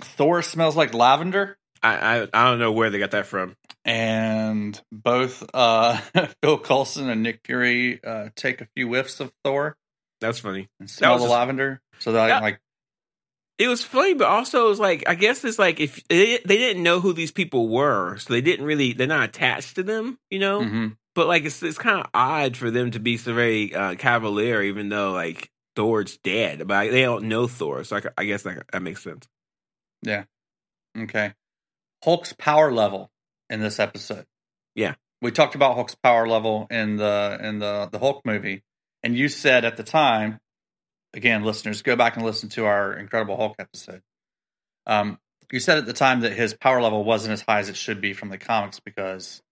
Thor 0.00 0.40
smells 0.40 0.74
like 0.76 0.94
lavender. 0.94 1.58
I, 1.82 2.20
I 2.20 2.28
I 2.32 2.50
don't 2.50 2.58
know 2.58 2.72
where 2.72 2.90
they 2.90 2.98
got 2.98 3.10
that 3.12 3.26
from. 3.26 3.56
and 3.84 4.80
both 4.92 5.44
uh, 5.54 5.96
Phil 6.42 6.58
Coulson 6.58 7.08
and 7.10 7.22
Nick 7.22 7.40
Fury 7.44 8.02
uh, 8.04 8.28
take 8.36 8.60
a 8.60 8.68
few 8.76 8.86
whiffs 8.88 9.20
of 9.20 9.32
Thor 9.44 9.76
That's 10.20 10.38
funny. 10.38 10.68
and 10.80 10.88
smell 10.88 11.14
was 11.14 11.22
the 11.22 11.26
just- 11.28 11.32
lavender. 11.38 11.80
So 11.98 12.12
that 12.12 12.26
Yeah. 12.28 12.40
like, 12.40 12.60
It 13.58 13.68
was 13.68 13.82
funny, 13.84 14.14
but 14.14 14.26
also 14.28 14.66
it 14.66 14.68
was 14.68 14.80
like 14.80 15.04
I 15.08 15.14
guess 15.14 15.44
it's 15.44 15.58
like 15.58 15.80
if 15.80 16.02
they, 16.08 16.38
they 16.44 16.56
didn't 16.56 16.82
know 16.82 17.00
who 17.00 17.12
these 17.12 17.32
people 17.32 17.68
were, 17.68 18.16
so 18.18 18.32
they 18.32 18.40
didn't 18.40 18.66
really 18.66 18.92
they're 18.92 19.06
not 19.06 19.28
attached 19.28 19.76
to 19.76 19.82
them, 19.82 20.18
you 20.30 20.38
know. 20.38 20.60
mhm. 20.60 20.96
But 21.14 21.26
like 21.26 21.44
it's 21.44 21.62
it's 21.62 21.78
kind 21.78 22.00
of 22.00 22.06
odd 22.14 22.56
for 22.56 22.70
them 22.70 22.90
to 22.92 22.98
be 23.00 23.16
so 23.18 23.34
very 23.34 23.74
uh, 23.74 23.94
cavalier, 23.96 24.62
even 24.62 24.88
though 24.88 25.12
like 25.12 25.50
Thor's 25.76 26.16
dead, 26.18 26.66
but 26.66 26.90
they 26.90 27.02
don't 27.02 27.24
know 27.28 27.46
Thor, 27.48 27.84
so 27.84 27.96
I, 27.96 28.02
I 28.18 28.24
guess 28.24 28.42
that 28.44 28.64
that 28.72 28.82
makes 28.82 29.02
sense. 29.02 29.28
Yeah. 30.02 30.24
Okay, 30.98 31.34
Hulk's 32.04 32.32
power 32.32 32.72
level 32.72 33.10
in 33.50 33.60
this 33.60 33.78
episode. 33.78 34.26
Yeah. 34.74 34.94
we 35.20 35.30
talked 35.30 35.54
about 35.54 35.74
Hulk's 35.74 35.94
power 35.94 36.26
level 36.26 36.66
in 36.70 36.96
the 36.96 37.38
in 37.40 37.58
the 37.58 37.88
the 37.90 37.98
Hulk 37.98 38.22
movie, 38.24 38.62
and 39.02 39.16
you 39.16 39.28
said 39.28 39.64
at 39.64 39.76
the 39.76 39.82
time, 39.82 40.40
again, 41.14 41.44
listeners, 41.44 41.82
go 41.82 41.96
back 41.96 42.16
and 42.16 42.24
listen 42.24 42.48
to 42.50 42.64
our 42.64 42.92
Incredible 42.94 43.36
Hulk 43.36 43.54
episode. 43.58 44.02
Um, 44.86 45.18
you 45.52 45.60
said 45.60 45.78
at 45.78 45.86
the 45.86 45.92
time 45.92 46.20
that 46.20 46.32
his 46.32 46.54
power 46.54 46.80
level 46.80 47.04
wasn't 47.04 47.32
as 47.32 47.42
high 47.42 47.60
as 47.60 47.68
it 47.68 47.76
should 47.76 48.00
be 48.00 48.14
from 48.14 48.30
the 48.30 48.38
comics 48.38 48.80
because, 48.80 49.42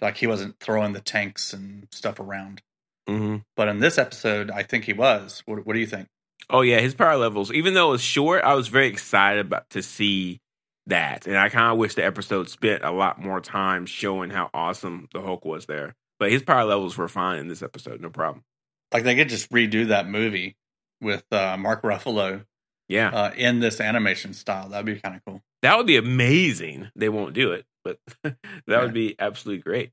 like, 0.00 0.16
he 0.16 0.26
wasn't 0.26 0.60
throwing 0.60 0.92
the 0.92 1.00
tanks 1.00 1.52
and 1.54 1.88
stuff 1.90 2.20
around. 2.20 2.60
Mm-hmm. 3.08 3.36
But 3.56 3.68
in 3.68 3.80
this 3.80 3.96
episode, 3.96 4.50
I 4.50 4.62
think 4.62 4.84
he 4.84 4.92
was. 4.92 5.42
What, 5.46 5.66
what 5.66 5.72
do 5.72 5.80
you 5.80 5.86
think? 5.86 6.08
Oh 6.50 6.60
yeah, 6.60 6.80
his 6.80 6.94
power 6.94 7.16
levels. 7.16 7.50
Even 7.52 7.74
though 7.74 7.88
it 7.88 7.92
was 7.92 8.02
short, 8.02 8.44
I 8.44 8.54
was 8.54 8.68
very 8.68 8.88
excited 8.88 9.46
about 9.46 9.68
to 9.70 9.82
see 9.82 10.40
that, 10.88 11.26
and 11.26 11.36
I 11.36 11.48
kind 11.48 11.72
of 11.72 11.78
wish 11.78 11.94
the 11.94 12.04
episode 12.04 12.48
spent 12.50 12.82
a 12.84 12.90
lot 12.90 13.20
more 13.20 13.40
time 13.40 13.86
showing 13.86 14.30
how 14.30 14.50
awesome 14.52 15.08
the 15.12 15.22
Hulk 15.22 15.44
was 15.44 15.66
there. 15.66 15.94
But 16.18 16.32
his 16.32 16.42
power 16.42 16.64
levels 16.64 16.98
were 16.98 17.08
fine 17.08 17.38
in 17.38 17.48
this 17.48 17.62
episode, 17.62 18.00
no 18.00 18.10
problem. 18.10 18.44
Like, 18.92 19.04
they 19.04 19.14
could 19.14 19.28
just 19.28 19.50
redo 19.50 19.88
that 19.88 20.08
movie 20.08 20.56
with 21.00 21.24
uh, 21.32 21.56
Mark 21.56 21.82
Ruffalo 21.82 22.44
Yeah, 22.88 23.08
uh, 23.10 23.30
in 23.36 23.60
this 23.60 23.80
animation 23.80 24.32
style. 24.34 24.68
That'd 24.70 24.86
be 24.86 24.98
kind 25.00 25.14
of 25.14 25.24
cool. 25.24 25.42
that 25.62 25.76
would 25.76 25.86
be 25.86 25.96
amazing. 25.96 26.90
They 26.96 27.08
won't 27.08 27.34
do 27.34 27.52
it, 27.52 27.66
but 27.84 27.98
that 28.24 28.36
Yeah. 28.66 28.80
would 28.82 28.94
be 28.94 29.14
absolutely 29.18 29.62
great. 29.62 29.92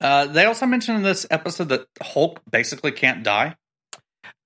Uh, 0.00 0.26
they 0.26 0.44
also 0.44 0.66
mentioned 0.66 0.98
in 0.98 1.02
this 1.02 1.26
episode 1.30 1.70
that 1.70 1.86
Hulk 2.02 2.40
basically 2.50 2.92
can't 2.92 3.22
die. 3.24 3.56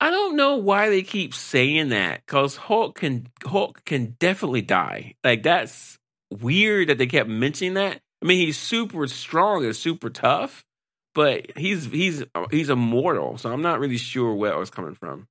I 0.00 0.10
don't 0.10 0.36
know 0.36 0.56
why 0.56 0.88
they 0.88 1.02
keep 1.02 1.34
saying 1.34 1.90
that 1.90 2.22
because 2.26 2.56
Hulk 2.56 2.98
can 3.00 3.28
Hulk 3.44 3.84
can 3.84 4.16
definitely 4.18 4.62
die. 4.62 5.14
Like 5.24 5.42
that's 5.42 5.98
weird 6.30 6.88
that 6.88 6.98
they 6.98 7.06
kept 7.06 7.28
mentioning 7.28 7.74
that. 7.74 8.00
I 8.22 8.26
mean, 8.26 8.38
he's 8.38 8.58
super 8.58 9.06
strong 9.06 9.64
and 9.64 9.74
super 9.74 10.10
tough, 10.10 10.64
but 11.14 11.56
he's 11.56 11.86
he's 11.86 12.24
he's 12.50 12.70
immortal. 12.70 13.38
So 13.38 13.52
I'm 13.52 13.62
not 13.62 13.80
really 13.80 13.98
sure 13.98 14.34
where 14.34 14.52
it 14.52 14.58
was 14.58 14.70
coming 14.70 14.94
from. 14.94 15.26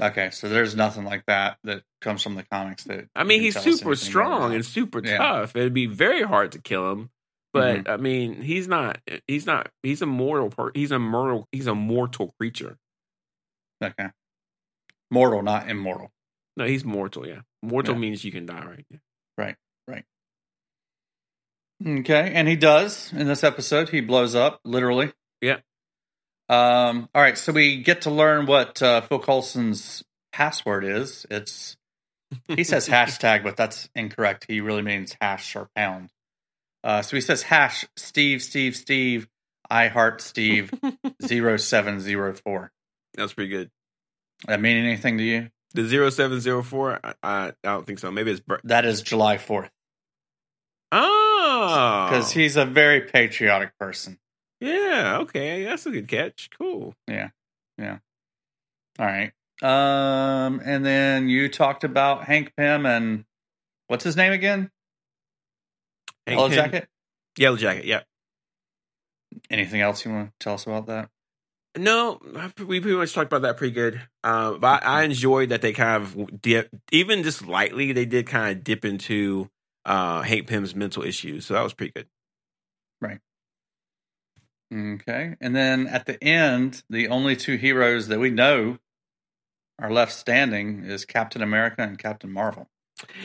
Okay, 0.00 0.28
so 0.30 0.48
there's 0.48 0.76
nothing 0.76 1.04
like 1.04 1.24
that 1.26 1.56
that 1.64 1.82
comes 2.02 2.22
from 2.22 2.34
the 2.34 2.42
comics. 2.42 2.84
That 2.84 3.06
I 3.16 3.24
mean, 3.24 3.40
he's 3.40 3.54
can 3.54 3.62
tell 3.62 3.72
us 3.72 3.78
super 3.80 3.96
strong 3.96 4.54
and 4.54 4.64
super 4.64 5.00
Yeah. 5.02 5.16
tough. 5.16 5.56
It'd 5.56 5.72
be 5.72 5.86
very 5.86 6.22
hard 6.22 6.52
to 6.52 6.60
kill 6.60 6.92
him. 6.92 7.10
But 7.54 7.78
Mm-hmm. 7.84 7.90
I 7.90 7.96
mean, 7.96 8.42
he's 8.42 8.68
not. 8.68 8.98
He's 9.26 9.46
not. 9.46 9.70
He's 9.82 10.02
a 10.02 10.06
mortal. 10.06 10.50
Per, 10.50 10.72
he's 10.74 10.90
a 10.90 10.98
mortal. 10.98 11.48
He's 11.52 11.66
a 11.66 11.74
mortal 11.74 12.34
creature. 12.38 12.76
Okay, 13.82 14.08
mortal, 15.10 15.42
not 15.42 15.68
immortal. 15.70 16.10
No, 16.56 16.64
he's 16.66 16.84
mortal. 16.84 17.26
Yeah, 17.26 17.40
mortal 17.62 17.94
Yeah. 17.94 18.00
means 18.00 18.24
you 18.24 18.32
can 18.32 18.46
die. 18.46 18.64
Right. 18.64 18.86
Yeah. 18.90 18.98
Right. 19.38 19.56
Right. 19.86 20.04
Okay, 21.86 22.32
and 22.34 22.48
he 22.48 22.56
does 22.56 23.12
in 23.12 23.26
this 23.26 23.44
episode. 23.44 23.90
He 23.90 24.00
blows 24.00 24.34
up 24.34 24.60
literally. 24.64 25.12
Yeah. 25.42 25.58
Um. 26.48 27.08
All 27.14 27.20
right, 27.22 27.36
so 27.36 27.52
we 27.52 27.82
get 27.82 28.02
to 28.02 28.10
learn 28.10 28.46
what 28.46 28.80
uh, 28.82 29.02
Phil 29.02 29.18
Coulson's 29.18 30.02
password 30.32 30.84
is. 30.84 31.26
It's 31.30 31.76
he 32.48 32.64
says 32.64 32.88
hashtag, 32.90 33.42
but 33.42 33.56
that's 33.56 33.90
incorrect. 33.94 34.46
He 34.48 34.60
really 34.60 34.82
means 34.82 35.16
hash 35.20 35.54
or 35.56 35.68
pound. 35.76 36.10
Uh, 36.82 37.02
so 37.02 37.16
he 37.16 37.20
says 37.20 37.42
hash 37.42 37.84
Steve 37.96 38.42
Steve 38.42 38.76
Steve 38.76 39.28
I 39.68 39.88
heart 39.88 40.20
Steve 40.20 40.72
0704. 41.22 42.72
That's 43.16 43.32
pretty 43.32 43.50
good. 43.50 43.70
That 44.46 44.60
mean 44.60 44.76
anything 44.76 45.18
to 45.18 45.24
you? 45.24 45.50
The 45.74 45.84
zero 45.84 46.10
seven 46.10 46.40
zero 46.40 46.62
four. 46.62 47.00
I, 47.02 47.14
I 47.22 47.46
I 47.48 47.52
don't 47.62 47.86
think 47.86 47.98
so. 47.98 48.10
Maybe 48.10 48.30
it's 48.30 48.42
That 48.64 48.84
is 48.84 49.02
July 49.02 49.36
4th 49.36 49.70
oh 50.92 52.06
because 52.08 52.30
he's 52.30 52.56
a 52.56 52.64
very 52.64 53.00
patriotic 53.00 53.76
person. 53.78 54.18
yeah 54.60 55.18
okay 55.22 55.64
that's 55.64 55.84
a 55.86 55.90
good 55.90 56.08
catch. 56.08 56.48
Cool. 56.56 56.94
Yeah. 57.08 57.30
Yeah. 57.78 57.98
All 58.98 59.06
right. 59.06 59.32
Um, 59.62 60.60
and 60.64 60.84
then 60.84 61.28
you 61.28 61.48
talked 61.48 61.82
about 61.84 62.24
Hank 62.24 62.52
Pym 62.56 62.86
and 62.86 63.24
what's 63.88 64.04
his 64.04 64.16
name 64.16 64.32
again? 64.32 64.70
Hank 66.26 66.38
Yellow 66.38 66.48
Pym- 66.48 66.56
Jacket. 66.56 66.88
Yellow 67.38 67.56
jacket. 67.56 67.84
Yeah. 67.84 68.00
Anything 69.50 69.80
else 69.82 70.04
you 70.04 70.10
want 70.12 70.28
to 70.28 70.32
tell 70.40 70.54
us 70.54 70.64
about 70.64 70.86
that? 70.86 71.10
No, 71.76 72.20
we 72.58 72.80
pretty 72.80 72.96
much 72.96 73.12
talked 73.12 73.30
about 73.30 73.42
that 73.42 73.56
pretty 73.58 73.74
good. 73.74 74.00
Um, 74.24 74.60
but 74.60 74.82
I, 74.82 75.00
I 75.00 75.02
enjoyed 75.04 75.50
that 75.50 75.62
they 75.62 75.72
kind 75.72 76.02
of 76.02 76.40
dip, 76.40 76.70
even 76.90 77.22
just 77.22 77.46
lightly, 77.46 77.92
they 77.92 78.06
did 78.06 78.26
kind 78.26 78.56
of 78.56 78.64
dip 78.64 78.84
into 78.84 79.50
uh, 79.84 80.22
Hank 80.22 80.46
Pym's 80.46 80.74
mental 80.74 81.02
issues. 81.02 81.46
So 81.46 81.54
that 81.54 81.62
was 81.62 81.74
pretty 81.74 81.92
good. 81.92 82.06
Right. 83.00 83.18
Okay. 84.74 85.36
And 85.40 85.54
then 85.54 85.86
at 85.86 86.06
the 86.06 86.22
end, 86.22 86.82
the 86.88 87.08
only 87.08 87.36
two 87.36 87.56
heroes 87.56 88.08
that 88.08 88.18
we 88.18 88.30
know 88.30 88.78
are 89.78 89.92
left 89.92 90.12
standing 90.12 90.84
is 90.84 91.04
Captain 91.04 91.42
America 91.42 91.82
and 91.82 91.98
Captain 91.98 92.32
Marvel. 92.32 92.68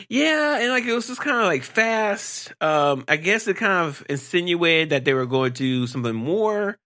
Yeah, 0.10 0.60
and 0.60 0.70
like 0.70 0.84
it 0.84 0.94
was 0.94 1.08
just 1.08 1.22
kind 1.22 1.38
of 1.38 1.46
like 1.46 1.64
fast. 1.64 2.52
Um, 2.60 3.06
I 3.08 3.16
guess 3.16 3.48
it 3.48 3.56
kind 3.56 3.88
of 3.88 4.06
insinuated 4.10 4.90
that 4.90 5.06
they 5.06 5.14
were 5.14 5.26
going 5.26 5.54
to 5.54 5.58
do 5.58 5.88
something 5.88 6.14
more. 6.14 6.78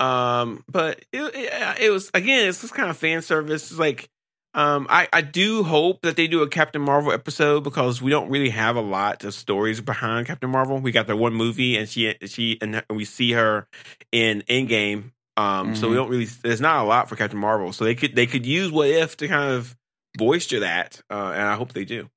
Um, 0.00 0.64
but 0.66 1.04
it, 1.12 1.22
it, 1.34 1.82
it 1.82 1.90
was 1.90 2.10
again, 2.14 2.48
it's 2.48 2.62
just 2.62 2.74
kind 2.74 2.90
of 2.90 2.96
fan 2.96 3.22
service. 3.22 3.70
It's 3.70 3.78
like 3.78 4.08
Um, 4.52 4.88
I, 4.90 5.06
I 5.12 5.20
do 5.20 5.62
hope 5.62 6.02
that 6.02 6.16
they 6.16 6.26
do 6.26 6.42
a 6.42 6.48
Captain 6.48 6.82
Marvel 6.82 7.12
episode 7.12 7.62
because 7.62 8.02
we 8.02 8.10
don't 8.10 8.30
really 8.30 8.50
have 8.50 8.74
a 8.74 8.80
lot 8.80 9.22
of 9.22 9.34
stories 9.34 9.80
behind 9.80 10.26
Captain 10.26 10.50
Marvel. 10.50 10.78
We 10.80 10.90
got 10.90 11.06
the 11.06 11.14
one 11.16 11.34
movie, 11.34 11.76
and 11.76 11.88
she 11.88 12.16
she 12.26 12.58
and 12.60 12.82
we 12.90 13.04
see 13.04 13.32
her 13.32 13.68
in 14.10 14.42
Endgame. 14.48 15.12
Um, 15.36 15.68
mm-hmm. 15.68 15.74
so 15.74 15.88
we 15.88 15.94
don't 15.94 16.10
really. 16.10 16.24
There's 16.24 16.60
not 16.60 16.84
a 16.84 16.88
lot 16.88 17.08
for 17.08 17.14
Captain 17.14 17.38
Marvel. 17.38 17.72
So 17.72 17.84
they 17.84 17.94
could 17.94 18.16
they 18.16 18.26
could 18.26 18.44
use 18.44 18.72
What 18.72 18.88
If 18.88 19.16
to 19.18 19.28
kind 19.28 19.52
of 19.52 19.76
boister 20.16 20.60
that, 20.60 21.00
uh, 21.10 21.32
and 21.34 21.42
I 21.42 21.54
hope 21.54 21.72
they 21.72 21.84
do. 21.84 22.10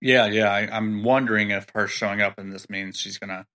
Yeah, 0.00 0.26
yeah. 0.26 0.48
I, 0.48 0.76
am 0.76 1.02
wondering 1.02 1.50
if 1.50 1.66
her 1.74 1.86
showing 1.86 2.22
up 2.22 2.38
in 2.38 2.48
this 2.48 2.70
means 2.70 2.98
she's 2.98 3.18
gonna 3.18 3.46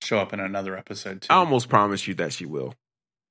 show 0.00 0.18
up 0.18 0.32
in 0.32 0.38
another 0.38 0.76
episode 0.76 1.22
too. 1.22 1.26
I 1.30 1.36
almost 1.36 1.68
promise 1.68 2.06
you 2.06 2.14
that 2.14 2.32
she 2.32 2.46
will. 2.46 2.74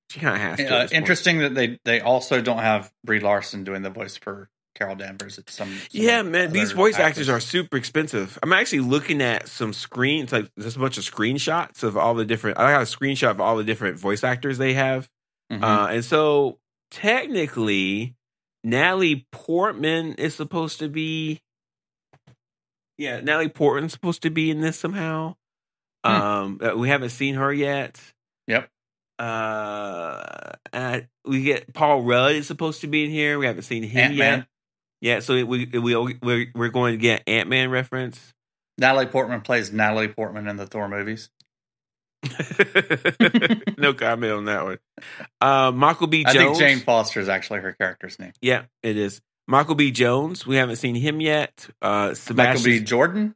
She 0.09 0.19
kind 0.19 0.35
of 0.35 0.41
has 0.41 0.57
to. 0.57 0.75
Uh, 0.75 0.87
interesting 0.91 1.39
that 1.39 1.53
they 1.53 1.79
they 1.83 1.99
also 1.99 2.41
don't 2.41 2.59
have 2.59 2.91
Brie 3.03 3.19
Larson 3.19 3.63
doing 3.63 3.81
the 3.81 3.89
voice 3.89 4.15
for 4.15 4.49
Carol 4.77 4.95
Danvers. 4.95 5.37
It's 5.37 5.53
some, 5.53 5.69
some 5.69 5.87
yeah, 5.91 6.21
man. 6.21 6.51
These 6.51 6.71
voice 6.71 6.95
actors. 6.95 7.27
actors 7.27 7.29
are 7.29 7.39
super 7.39 7.77
expensive. 7.77 8.37
I'm 8.41 8.53
actually 8.53 8.81
looking 8.81 9.21
at 9.21 9.47
some 9.49 9.73
screens, 9.73 10.31
like 10.31 10.49
there's 10.55 10.75
a 10.75 10.79
bunch 10.79 10.97
of 10.97 11.03
screenshots 11.03 11.83
of 11.83 11.97
all 11.97 12.13
the 12.13 12.25
different. 12.25 12.57
I 12.57 12.71
got 12.71 12.81
a 12.81 12.85
screenshot 12.85 13.31
of 13.31 13.41
all 13.41 13.57
the 13.57 13.63
different 13.63 13.97
voice 13.97 14.23
actors 14.23 14.57
they 14.57 14.75
have, 14.75 15.09
mm-hmm. 15.51 15.63
uh, 15.63 15.87
and 15.87 16.05
so 16.05 16.59
technically, 16.91 18.15
Natalie 18.63 19.27
Portman 19.31 20.13
is 20.13 20.35
supposed 20.35 20.79
to 20.79 20.87
be. 20.87 21.41
Yeah, 22.97 23.19
Natalie 23.19 23.49
Portman's 23.49 23.93
supposed 23.93 24.21
to 24.23 24.29
be 24.29 24.49
in 24.51 24.61
this 24.61 24.79
somehow. 24.79 25.35
Hmm. 26.05 26.11
Um, 26.11 26.59
uh, 26.61 26.77
we 26.77 26.89
haven't 26.89 27.09
seen 27.09 27.35
her 27.35 27.51
yet. 27.51 27.99
Yep. 28.47 28.69
Uh, 29.19 31.01
we 31.25 31.43
get 31.43 31.73
Paul 31.73 32.03
Rudd 32.03 32.33
is 32.33 32.47
supposed 32.47 32.81
to 32.81 32.87
be 32.87 33.05
in 33.05 33.11
here. 33.11 33.39
We 33.39 33.45
haven't 33.45 33.63
seen 33.63 33.83
him 33.83 34.11
Ant-Man. 34.11 34.39
yet. 34.39 34.47
Yeah, 34.99 35.19
so 35.19 35.33
we 35.45 35.65
we 35.65 35.65
we're 35.75 36.45
we're 36.55 36.69
going 36.69 36.93
to 36.93 36.97
get 36.97 37.23
Ant 37.27 37.49
Man 37.49 37.69
reference. 37.69 38.33
Natalie 38.77 39.05
Portman 39.05 39.41
plays 39.41 39.71
Natalie 39.71 40.07
Portman 40.07 40.47
in 40.47 40.57
the 40.57 40.65
Thor 40.67 40.87
movies. 40.87 41.29
no 43.77 43.93
comment 43.93 44.33
on 44.33 44.45
that 44.45 44.63
one. 44.63 44.79
Uh, 45.39 45.71
Michael 45.71 46.07
B. 46.07 46.23
Jones. 46.23 46.35
I 46.35 46.39
think 46.39 46.57
Jane 46.57 46.79
Foster 46.79 47.19
is 47.19 47.29
actually 47.29 47.59
her 47.59 47.73
character's 47.73 48.17
name. 48.19 48.33
Yeah, 48.41 48.63
it 48.81 48.97
is. 48.97 49.21
Michael 49.47 49.75
B. 49.75 49.91
Jones. 49.91 50.45
We 50.45 50.55
haven't 50.55 50.77
seen 50.77 50.95
him 50.95 51.21
yet. 51.21 51.67
Uh, 51.81 52.13
Sebastian, 52.13 52.35
Michael 52.35 52.63
B. 52.63 52.79
Jordan. 52.81 53.35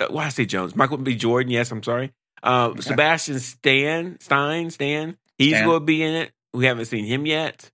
Uh, 0.00 0.06
why 0.10 0.26
I 0.26 0.28
say 0.30 0.46
Jones? 0.46 0.74
Michael 0.74 0.98
B. 0.98 1.14
Jordan. 1.16 1.50
Yes, 1.50 1.70
I'm 1.70 1.82
sorry. 1.82 2.12
Uh, 2.44 2.68
okay. 2.68 2.80
Sebastian 2.82 3.40
Stan 3.40 4.20
Stein 4.20 4.70
Stan. 4.70 5.16
He's 5.38 5.60
going 5.60 5.80
to 5.80 5.84
be 5.84 6.02
in 6.02 6.14
it. 6.14 6.32
We 6.52 6.66
haven't 6.66 6.84
seen 6.84 7.04
him 7.04 7.26
yet. 7.26 7.70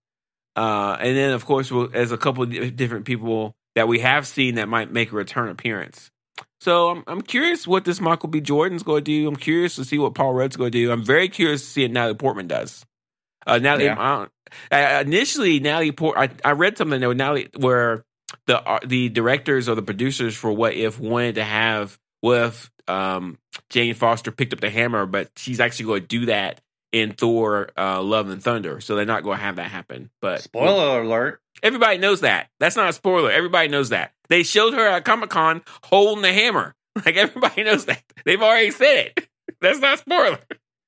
Uh, 0.56 0.96
and 0.98 1.16
then 1.16 1.32
of 1.32 1.44
course, 1.44 1.70
we'll, 1.70 1.90
as 1.92 2.12
a 2.12 2.16
couple 2.16 2.44
of 2.44 2.76
different 2.76 3.04
people 3.04 3.54
that 3.74 3.88
we 3.88 4.00
have 4.00 4.26
seen 4.26 4.54
that 4.54 4.68
might 4.68 4.92
make 4.92 5.12
a 5.12 5.16
return 5.16 5.48
appearance. 5.48 6.10
So 6.60 6.90
I'm, 6.90 7.04
I'm 7.06 7.20
curious 7.20 7.66
what 7.66 7.84
this 7.84 8.00
Michael 8.00 8.28
B. 8.28 8.40
Jordan's 8.40 8.82
going 8.82 9.04
to 9.04 9.10
do. 9.10 9.28
I'm 9.28 9.36
curious 9.36 9.76
to 9.76 9.84
see 9.84 9.98
what 9.98 10.14
Paul 10.14 10.34
Rudd's 10.34 10.56
going 10.56 10.72
to 10.72 10.78
do. 10.78 10.92
I'm 10.92 11.04
very 11.04 11.28
curious 11.28 11.62
to 11.62 11.66
see 11.66 11.82
what 11.82 11.92
Natalie 11.92 12.14
Portman 12.14 12.48
does. 12.48 12.84
Uh, 13.46 13.58
Natalie, 13.58 13.86
yeah. 13.86 14.26
uh, 14.70 15.02
initially 15.04 15.60
Natalie 15.60 15.92
Port, 15.92 16.18
I, 16.18 16.28
I 16.44 16.52
read 16.52 16.76
something 16.76 17.00
that 17.00 17.14
Natalie 17.14 17.48
where 17.56 18.04
the 18.46 18.62
uh, 18.62 18.80
the 18.84 19.08
directors 19.08 19.68
or 19.68 19.74
the 19.74 19.82
producers 19.82 20.36
for 20.36 20.52
What 20.52 20.74
If 20.74 21.00
wanted 21.00 21.36
to 21.36 21.44
have 21.44 21.98
What 22.20 22.42
If 22.42 22.70
um, 22.90 23.38
Jane 23.70 23.94
Foster 23.94 24.30
picked 24.32 24.52
up 24.52 24.60
the 24.60 24.70
hammer, 24.70 25.06
but 25.06 25.30
she's 25.36 25.60
actually 25.60 25.86
going 25.86 26.02
to 26.02 26.06
do 26.08 26.26
that 26.26 26.60
in 26.92 27.12
Thor: 27.12 27.70
uh, 27.76 28.02
Love 28.02 28.28
and 28.28 28.42
Thunder, 28.42 28.80
so 28.80 28.96
they're 28.96 29.06
not 29.06 29.22
going 29.22 29.38
to 29.38 29.42
have 29.42 29.56
that 29.56 29.70
happen. 29.70 30.10
But 30.20 30.42
spoiler 30.42 31.02
alert: 31.02 31.40
everybody 31.62 31.98
knows 31.98 32.20
that. 32.22 32.48
That's 32.58 32.76
not 32.76 32.88
a 32.88 32.92
spoiler. 32.92 33.30
Everybody 33.30 33.68
knows 33.68 33.90
that. 33.90 34.12
They 34.28 34.42
showed 34.42 34.74
her 34.74 34.86
at 34.86 35.04
Comic 35.04 35.30
Con 35.30 35.62
holding 35.84 36.22
the 36.22 36.32
hammer. 36.32 36.74
Like 37.06 37.16
everybody 37.16 37.62
knows 37.62 37.84
that. 37.84 38.02
They've 38.24 38.42
already 38.42 38.72
said 38.72 39.12
it. 39.16 39.28
That's 39.60 39.78
not 39.78 39.94
a 39.94 39.96
spoiler. 39.98 40.38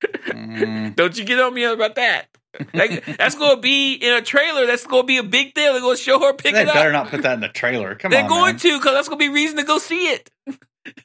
Mm. 0.05 0.97
Don't 0.97 1.17
you 1.17 1.25
get 1.25 1.38
on 1.38 1.55
me 1.55 1.62
about 1.62 1.95
that. 1.95 2.27
Like, 2.75 3.07
that's 3.17 3.35
going 3.37 3.55
to 3.55 3.61
be 3.62 3.95
in 3.95 4.12
a 4.12 4.21
trailer. 4.21 4.67
That's 4.67 4.85
going 4.85 5.05
to 5.05 5.07
be 5.07 5.17
a 5.17 5.23
big 5.23 5.55
deal. 5.55 5.73
They're 5.73 5.81
going 5.81 5.97
to 5.97 6.03
show 6.03 6.19
her 6.21 6.35
pick 6.35 6.53
they 6.53 6.62
it 6.62 6.69
up. 6.69 6.75
They 6.75 6.81
better 6.81 6.93
not 6.93 7.09
put 7.09 7.23
that 7.23 7.35
in 7.35 7.41
the 7.41 7.49
trailer. 7.49 7.95
Come 7.95 8.11
They're 8.11 8.25
on, 8.25 8.29
going 8.29 8.53
man. 8.53 8.59
to 8.59 8.79
because 8.79 8.93
that's 8.95 9.09
going 9.09 9.21
to 9.21 9.25
be 9.25 9.33
reason 9.33 9.57
to 9.57 9.62
go 9.62 9.79
see 9.79 10.09
it. 10.09 10.29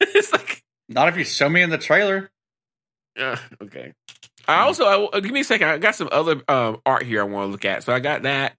it's 0.02 0.34
like 0.34 0.64
not 0.90 1.08
if 1.10 1.18
you 1.18 1.24
show 1.24 1.50
me 1.50 1.62
in 1.62 1.70
the 1.70 1.78
trailer. 1.78 2.30
Uh, 3.20 3.38
okay. 3.62 3.94
I 4.48 4.62
also 4.62 5.10
I, 5.12 5.20
give 5.20 5.32
me 5.32 5.42
a 5.42 5.44
second. 5.44 5.68
I 5.68 5.78
got 5.78 5.96
some 5.96 6.10
other 6.12 6.42
um, 6.48 6.82
art 6.86 7.04
here 7.04 7.22
I 7.22 7.24
want 7.26 7.48
to 7.48 7.52
look 7.52 7.66
at. 7.66 7.84
So 7.84 7.94
I 7.94 8.00
got 8.00 8.24
that. 8.24 8.56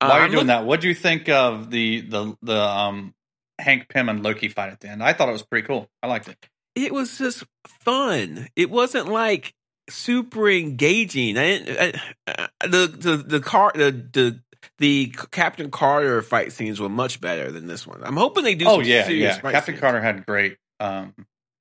While 0.00 0.16
you're 0.16 0.24
um, 0.26 0.30
doing 0.32 0.46
that, 0.48 0.64
what 0.64 0.80
do 0.80 0.88
you 0.88 0.94
think 0.94 1.28
of 1.28 1.70
the 1.70 2.02
the 2.02 2.36
the 2.42 2.60
um, 2.60 3.14
Hank 3.58 3.88
Pym 3.88 4.08
and 4.08 4.22
Loki 4.22 4.48
fight 4.48 4.70
at 4.72 4.80
the 4.80 4.88
end? 4.88 5.02
I 5.02 5.12
thought 5.12 5.28
it 5.28 5.32
was 5.32 5.42
pretty 5.42 5.66
cool. 5.66 5.88
I 6.02 6.08
liked 6.08 6.28
it. 6.28 6.36
It 6.74 6.92
was 6.92 7.18
just 7.18 7.44
fun. 7.66 8.48
It 8.56 8.70
wasn't 8.70 9.08
like 9.08 9.54
super 9.88 10.48
engaging. 10.48 11.36
I 11.36 11.46
didn't 11.46 11.96
I, 12.26 12.32
uh, 12.32 12.46
the 12.62 12.86
the 12.86 13.16
the 13.16 13.40
car 13.40 13.72
the 13.74 13.90
the 13.90 14.40
the 14.78 15.14
Captain 15.30 15.70
Carter 15.70 16.22
fight 16.22 16.52
scenes 16.52 16.80
were 16.80 16.88
much 16.88 17.20
better 17.20 17.50
than 17.50 17.66
this 17.66 17.86
one. 17.86 18.02
I'm 18.02 18.16
hoping 18.16 18.44
they 18.44 18.54
do. 18.54 18.66
Oh 18.68 18.80
yeah, 18.80 19.08
yeah. 19.08 19.38
Captain 19.38 19.74
scenes. 19.74 19.80
Carter 19.80 20.00
had 20.00 20.26
great, 20.26 20.58
um, 20.78 21.14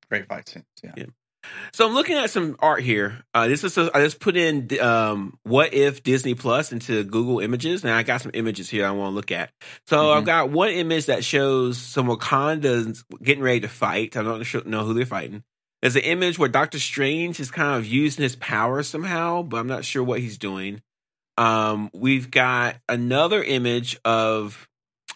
great 0.10 0.28
fight 0.28 0.48
scenes. 0.48 0.66
Yeah. 0.84 0.94
yeah. 0.96 1.06
So 1.72 1.88
I'm 1.88 1.94
looking 1.94 2.18
at 2.18 2.30
some 2.30 2.58
art 2.60 2.84
here. 2.84 3.24
Uh, 3.34 3.48
this 3.48 3.64
is 3.64 3.78
a, 3.78 3.90
I 3.96 4.04
just 4.04 4.20
put 4.20 4.36
in 4.36 4.68
um, 4.82 5.38
what 5.44 5.74
if 5.74 6.04
Disney 6.04 6.34
Plus 6.34 6.72
into 6.72 7.04
Google 7.04 7.40
Images, 7.40 7.84
and 7.84 7.94
I 7.94 8.04
got 8.04 8.22
some 8.22 8.32
images 8.34 8.70
here 8.70 8.86
I 8.86 8.92
want 8.92 9.12
to 9.12 9.16
look 9.16 9.32
at. 9.32 9.52
So 9.88 9.98
mm-hmm. 9.98 10.18
I've 10.18 10.26
got 10.26 10.50
one 10.50 10.70
image 10.70 11.06
that 11.06 11.24
shows 11.24 11.78
some 11.78 12.08
Wakandans 12.08 13.04
getting 13.24 13.44
ready 13.44 13.62
to 13.62 13.70
fight. 13.70 14.18
I 14.18 14.24
don't 14.24 14.66
know 14.68 14.84
who 14.86 14.94
they're 14.94 15.06
fighting. 15.06 15.44
There's 15.82 15.96
an 15.96 16.02
image 16.02 16.38
where 16.38 16.50
Doctor 16.50 16.78
Strange 16.78 17.40
is 17.40 17.52
kind 17.52 17.78
of 17.78 17.86
using 17.86 18.24
his 18.24 18.36
power 18.36 18.84
somehow, 18.84 19.44
but 19.44 19.58
I'm 19.58 19.68
not 19.68 19.86
sure 19.86 20.04
what 20.04 20.20
he's 20.20 20.38
doing. 20.38 20.82
Um, 21.38 21.90
we've 21.94 22.30
got 22.30 22.76
another 22.90 23.42
image 23.42 23.98
of 24.04 24.68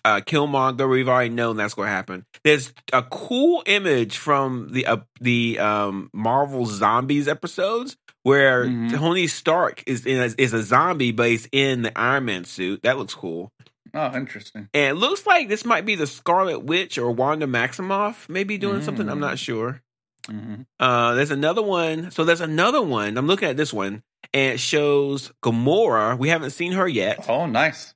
uh, 0.06 0.22
Killmonger, 0.22 0.90
we've 0.90 1.08
already 1.08 1.30
known 1.30 1.58
that's 1.58 1.74
going 1.74 1.88
to 1.88 1.92
happen. 1.92 2.26
There's 2.44 2.74
a 2.92 3.04
cool 3.04 3.64
image 3.66 4.18
from 4.18 4.70
the 4.72 4.86
uh, 4.86 4.98
the 5.22 5.60
um, 5.60 6.10
Marvel 6.14 6.66
Zombies 6.66 7.28
episodes 7.28 7.96
where 8.24 8.66
mm-hmm. 8.66 8.96
Tony 8.96 9.28
Stark 9.28 9.84
is 9.86 10.06
in 10.06 10.20
a, 10.20 10.34
is 10.38 10.54
a 10.54 10.64
zombie, 10.64 11.12
but 11.12 11.30
he's 11.30 11.48
in 11.52 11.84
the 11.84 11.98
Iron 11.98 12.26
Man 12.26 12.46
suit. 12.46 12.84
That 12.84 12.98
looks 12.98 13.14
cool. 13.14 13.52
Oh, 13.94 14.16
interesting. 14.16 14.70
And 14.74 14.98
it 14.98 15.00
looks 15.00 15.26
like 15.26 15.50
this 15.50 15.66
might 15.66 15.86
be 15.86 15.96
the 15.96 16.08
Scarlet 16.08 16.64
Witch 16.64 16.98
or 16.98 17.12
Wanda 17.12 17.46
Maximoff, 17.46 18.28
maybe 18.28 18.58
doing 18.58 18.78
mm-hmm. 18.78 18.86
something. 18.86 19.08
I'm 19.08 19.20
not 19.20 19.38
sure. 19.40 19.82
Mm-hmm. 20.28 20.64
Uh, 20.80 21.14
there's 21.14 21.32
another 21.32 21.62
one. 21.62 22.10
So 22.12 22.24
there's 22.24 22.42
another 22.42 22.82
one. 22.82 23.18
I'm 23.18 23.28
looking 23.28 23.50
at 23.50 23.58
this 23.58 23.72
one, 23.72 24.02
and 24.34 24.54
it 24.54 24.60
shows 24.60 25.32
Gamora. 25.44 26.18
We 26.18 26.30
haven't 26.30 26.52
seen 26.52 26.72
her 26.72 26.88
yet. 26.88 27.30
Oh, 27.30 27.46
nice 27.46 27.94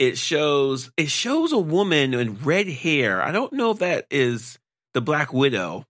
it 0.00 0.16
shows 0.16 0.90
it 0.96 1.10
shows 1.10 1.52
a 1.52 1.58
woman 1.58 2.14
in 2.14 2.38
red 2.38 2.66
hair. 2.66 3.22
I 3.22 3.30
don't 3.30 3.52
know 3.52 3.70
if 3.70 3.80
that 3.80 4.06
is 4.10 4.58
the 4.94 5.02
Black 5.02 5.32
Widow. 5.32 5.84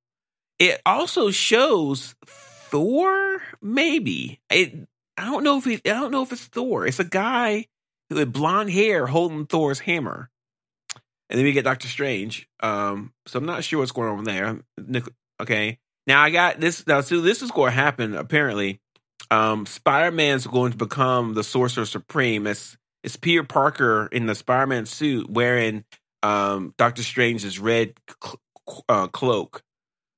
It 0.59 0.83
also 0.85 1.31
shows 1.31 2.17
Thor, 2.27 3.41
maybe. 3.63 4.41
It, 4.51 4.89
I 5.17 5.25
don't 5.25 5.45
know 5.45 5.59
if 5.59 5.65
he, 5.65 5.75
I 5.75 6.01
don't 6.01 6.11
know 6.11 6.25
if 6.25 6.33
it's 6.33 6.45
Thor. 6.45 6.87
It's 6.87 6.99
a 6.99 7.05
guy 7.05 7.67
with 8.11 8.33
blonde 8.33 8.71
hair 8.71 9.07
holding 9.07 9.47
Thor's 9.47 9.79
hammer. 9.79 10.29
And 11.31 11.39
then 11.39 11.45
we 11.45 11.53
get 11.53 11.65
Doctor 11.65 11.87
Strange. 11.87 12.49
Um, 12.59 13.13
so 13.27 13.39
I'm 13.39 13.47
not 13.47 13.63
sure 13.63 13.79
what's 13.79 13.93
going 13.93 14.09
on 14.09 14.25
there. 14.25 14.61
Okay. 15.41 15.79
Now 16.09 16.21
I 16.21 16.31
got 16.31 16.59
this. 16.59 16.85
Now, 16.87 17.01
so 17.03 17.21
this 17.21 17.43
is 17.43 17.53
going 17.53 17.71
to 17.71 17.77
happen. 17.77 18.17
Apparently, 18.17 18.81
um, 19.31 19.67
Spider 19.67 20.11
Man's 20.11 20.49
going 20.49 20.73
to 20.73 20.79
become 20.79 21.35
the 21.35 21.45
Sorcerer 21.45 21.87
Supreme. 21.87 22.49
As 22.49 22.77
it's 23.03 23.17
Peter 23.17 23.45
Parker 23.45 24.09
in 24.13 24.27
the 24.27 24.35
Spider-Man 24.35 24.87
suit 24.87 25.31
wearing 25.31 25.85
um, 26.23 26.75
Doctor 26.77 27.03
Strange's 27.03 27.59
red 27.59 27.95
cl- 28.23 28.41
uh, 28.89 29.07
cloak. 29.09 29.63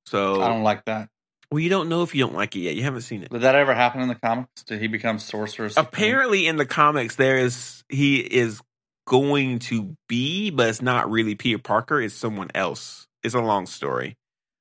So 0.06 0.42
I 0.42 0.48
don't 0.48 0.62
like 0.62 0.84
that. 0.86 1.08
Well, 1.50 1.60
you 1.60 1.68
don't 1.68 1.88
know 1.88 2.02
if 2.02 2.14
you 2.14 2.24
don't 2.24 2.34
like 2.34 2.56
it 2.56 2.60
yet. 2.60 2.76
You 2.76 2.82
haven't 2.82 3.02
seen 3.02 3.22
it. 3.22 3.30
Did 3.30 3.42
that 3.42 3.54
ever 3.54 3.74
happen 3.74 4.00
in 4.00 4.08
the 4.08 4.14
comics? 4.14 4.64
Did 4.64 4.80
he 4.80 4.86
become 4.86 5.18
Sorcerer? 5.18 5.70
Apparently, 5.76 6.46
in 6.46 6.56
the 6.56 6.64
comics, 6.64 7.16
there 7.16 7.36
is 7.36 7.84
he 7.88 8.18
is 8.18 8.60
going 9.06 9.58
to 9.58 9.94
be, 10.08 10.50
but 10.50 10.68
it's 10.68 10.80
not 10.80 11.10
really 11.10 11.34
Peter 11.34 11.58
Parker. 11.58 12.00
It's 12.00 12.14
someone 12.14 12.50
else. 12.54 13.06
It's 13.22 13.34
a 13.34 13.40
long 13.40 13.66
story. 13.66 14.16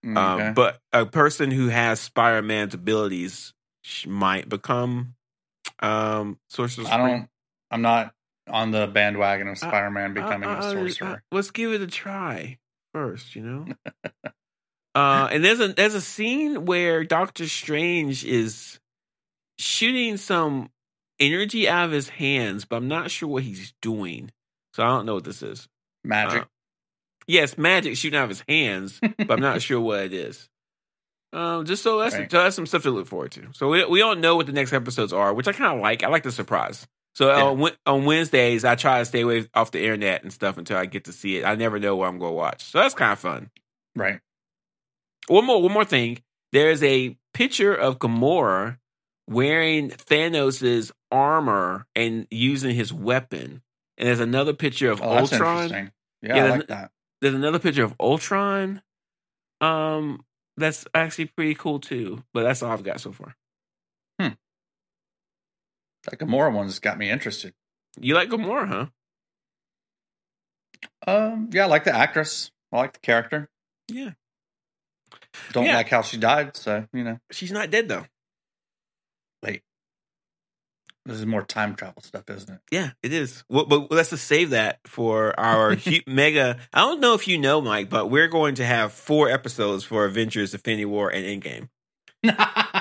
Mm, 0.05 0.17
um, 0.17 0.33
okay. 0.39 0.47
Um, 0.49 0.53
but 0.53 0.79
a 0.91 1.05
person 1.05 1.49
who 1.51 1.69
has 1.69 1.99
Spider-Man's 1.99 2.73
abilities 2.73 3.53
might 4.05 4.49
become 4.49 5.15
um, 5.79 6.39
Sorcerer 6.49 6.85
Supreme. 6.85 7.01
I 7.01 7.09
don't. 7.09 7.29
I'm 7.71 7.81
not 7.81 8.13
on 8.49 8.71
the 8.71 8.85
bandwagon 8.87 9.47
of 9.47 9.57
Spider-Man 9.57 10.13
becoming 10.13 10.49
a 10.49 10.61
sorcerer. 10.61 11.23
let's 11.31 11.51
give 11.51 11.71
it 11.71 11.81
a 11.81 11.87
try 11.87 12.57
first, 12.93 13.35
you 13.35 13.41
know. 13.43 13.65
uh, 14.95 15.29
and 15.31 15.43
there's 15.43 15.59
a 15.59 15.69
there's 15.69 15.93
a 15.95 16.01
scene 16.01 16.65
where 16.65 17.03
Doctor 17.03 17.47
Strange 17.47 18.25
is 18.25 18.79
shooting 19.57 20.17
some 20.17 20.69
energy 21.19 21.69
out 21.69 21.85
of 21.85 21.91
his 21.91 22.09
hands, 22.09 22.65
but 22.65 22.75
I'm 22.77 22.87
not 22.87 23.09
sure 23.11 23.29
what 23.29 23.43
he's 23.43 23.73
doing. 23.81 24.31
so 24.73 24.83
I 24.83 24.87
don't 24.87 25.05
know 25.05 25.13
what 25.15 25.23
this 25.23 25.41
is. 25.43 25.67
Magic. 26.03 26.41
Uh, 26.43 26.45
yes, 27.27 27.57
magic 27.57 27.95
shooting 27.95 28.17
out 28.17 28.23
of 28.23 28.29
his 28.29 28.43
hands, 28.49 28.99
but 28.99 29.31
I'm 29.31 29.39
not 29.39 29.61
sure 29.61 29.79
what 29.79 30.03
it 30.05 30.13
is. 30.13 30.49
Um, 31.33 31.63
just 31.65 31.83
so 31.83 31.99
that's, 31.99 32.15
Right. 32.15 32.29
so 32.29 32.43
that's 32.43 32.55
some 32.57 32.65
stuff 32.65 32.83
to 32.83 32.91
look 32.91 33.07
forward 33.07 33.31
to. 33.33 33.47
So 33.53 33.69
we 33.69 33.85
we 33.85 33.99
don't 33.99 34.19
know 34.19 34.35
what 34.35 34.47
the 34.47 34.51
next 34.51 34.73
episodes 34.73 35.13
are, 35.13 35.33
which 35.33 35.47
I 35.47 35.53
kind 35.53 35.73
of 35.75 35.79
like. 35.81 36.03
I 36.03 36.09
like 36.09 36.23
the 36.23 36.31
surprise. 36.31 36.85
So 37.13 37.27
Yeah. 37.27 37.43
on, 37.65 37.71
on 37.85 38.05
Wednesdays, 38.05 38.63
I 38.63 38.75
try 38.75 38.99
to 38.99 39.05
stay 39.05 39.21
away 39.21 39.47
off 39.53 39.71
the 39.71 39.81
internet 39.83 40.23
and 40.23 40.31
stuff 40.31 40.57
until 40.57 40.77
I 40.77 40.85
get 40.85 41.05
to 41.05 41.13
see 41.13 41.37
it. 41.37 41.45
I 41.45 41.55
never 41.55 41.77
know 41.79 41.95
what 41.95 42.07
I'm 42.07 42.19
going 42.19 42.31
to 42.31 42.35
watch, 42.37 42.63
so 42.63 42.79
that's 42.79 42.93
kind 42.95 43.11
of 43.11 43.19
fun. 43.19 43.49
right. 43.95 44.19
One 45.27 45.45
more, 45.45 45.61
one 45.61 45.71
more 45.71 45.85
thing. 45.85 46.19
There's 46.51 46.81
a 46.83 47.17
picture 47.33 47.73
of 47.75 47.99
Gamora 47.99 48.77
wearing 49.27 49.89
Thanos' 49.91 50.91
armor 51.11 51.85
and 51.95 52.27
using 52.31 52.75
his 52.75 52.91
weapon, 52.91 53.61
and 53.97 54.07
there's 54.07 54.19
another 54.19 54.53
picture 54.53 54.89
of 54.89 55.01
Oh, 55.01 55.13
that's 55.15 55.31
Ultron. 55.33 55.55
interesting. 55.57 55.91
Yeah, 56.21 56.35
Yeah, 56.37 56.49
like 56.49 56.67
that. 56.67 56.91
There's 57.21 57.35
another 57.35 57.59
picture 57.59 57.83
of 57.83 57.93
Ultron. 57.99 58.81
Um, 59.61 60.25
that's 60.57 60.85
actually 60.93 61.25
pretty 61.27 61.55
cool 61.55 61.79
too. 61.79 62.23
But 62.33 62.43
that's 62.43 62.63
all 62.63 62.71
I've 62.71 62.83
got 62.83 62.99
so 62.99 63.11
far. 63.11 63.35
That 66.09 66.19
Gamora 66.19 66.51
one's 66.53 66.79
got 66.79 66.97
me 66.97 67.09
interested. 67.09 67.53
You 67.99 68.15
like 68.15 68.29
Gamora, 68.29 68.67
huh? 68.67 68.85
Um, 71.07 71.49
yeah, 71.51 71.63
I 71.63 71.67
like 71.67 71.83
the 71.83 71.95
actress. 71.95 72.51
I 72.71 72.77
like 72.77 72.93
the 72.93 72.99
character. 72.99 73.49
Yeah. 73.87 74.11
Don't 75.51 75.65
Yeah. 75.65 75.75
like 75.77 75.89
how 75.89 76.01
she 76.01 76.17
died, 76.17 76.55
so 76.55 76.87
you 76.93 77.03
know. 77.03 77.19
She's 77.31 77.51
not 77.51 77.69
dead 77.69 77.87
though. 77.87 78.05
Wait, 79.43 79.61
this 81.05 81.17
is 81.17 81.25
more 81.25 81.43
time 81.43 81.75
travel 81.75 82.01
stuff, 82.01 82.29
isn't 82.29 82.49
it? 82.53 82.59
Yeah, 82.71 82.91
it 83.03 83.11
is. 83.13 83.43
Well, 83.49 83.65
but 83.65 83.91
let's 83.91 84.11
just 84.11 84.25
save 84.25 84.51
that 84.51 84.79
for 84.85 85.37
our 85.39 85.75
mega. 86.07 86.57
I 86.73 86.79
don't 86.79 86.99
know 87.01 87.13
if 87.15 87.27
you 87.27 87.37
know, 87.37 87.61
Mike, 87.61 87.89
but 87.89 88.09
we're 88.09 88.27
going 88.27 88.55
to 88.55 88.65
have 88.65 88.93
four 88.93 89.29
episodes 89.29 89.83
for 89.83 90.05
Avengers: 90.05 90.53
Infinity 90.53 90.85
War 90.85 91.09
and 91.11 91.25
Endgame. 91.43 91.69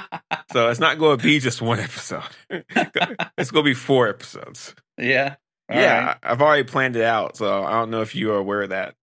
So 0.52 0.68
it's 0.68 0.80
not 0.80 0.98
going 0.98 1.18
to 1.18 1.22
be 1.24 1.38
just 1.38 1.62
one 1.62 1.78
episode. 1.80 2.22
it's 2.50 3.50
going 3.50 3.64
to 3.64 3.70
be 3.70 3.74
four 3.74 4.08
episodes. 4.08 4.74
yeah, 4.98 5.36
All 5.70 5.76
yeah, 5.80 6.06
right. 6.06 6.16
I've 6.22 6.42
already 6.42 6.64
planned 6.64 6.96
it 6.96 7.04
out, 7.04 7.36
so 7.36 7.62
I 7.64 7.70
don't 7.72 7.90
know 7.90 8.00
if 8.02 8.14
you 8.14 8.32
are 8.32 8.36
aware 8.38 8.62
of 8.62 8.70
that. 8.70 8.94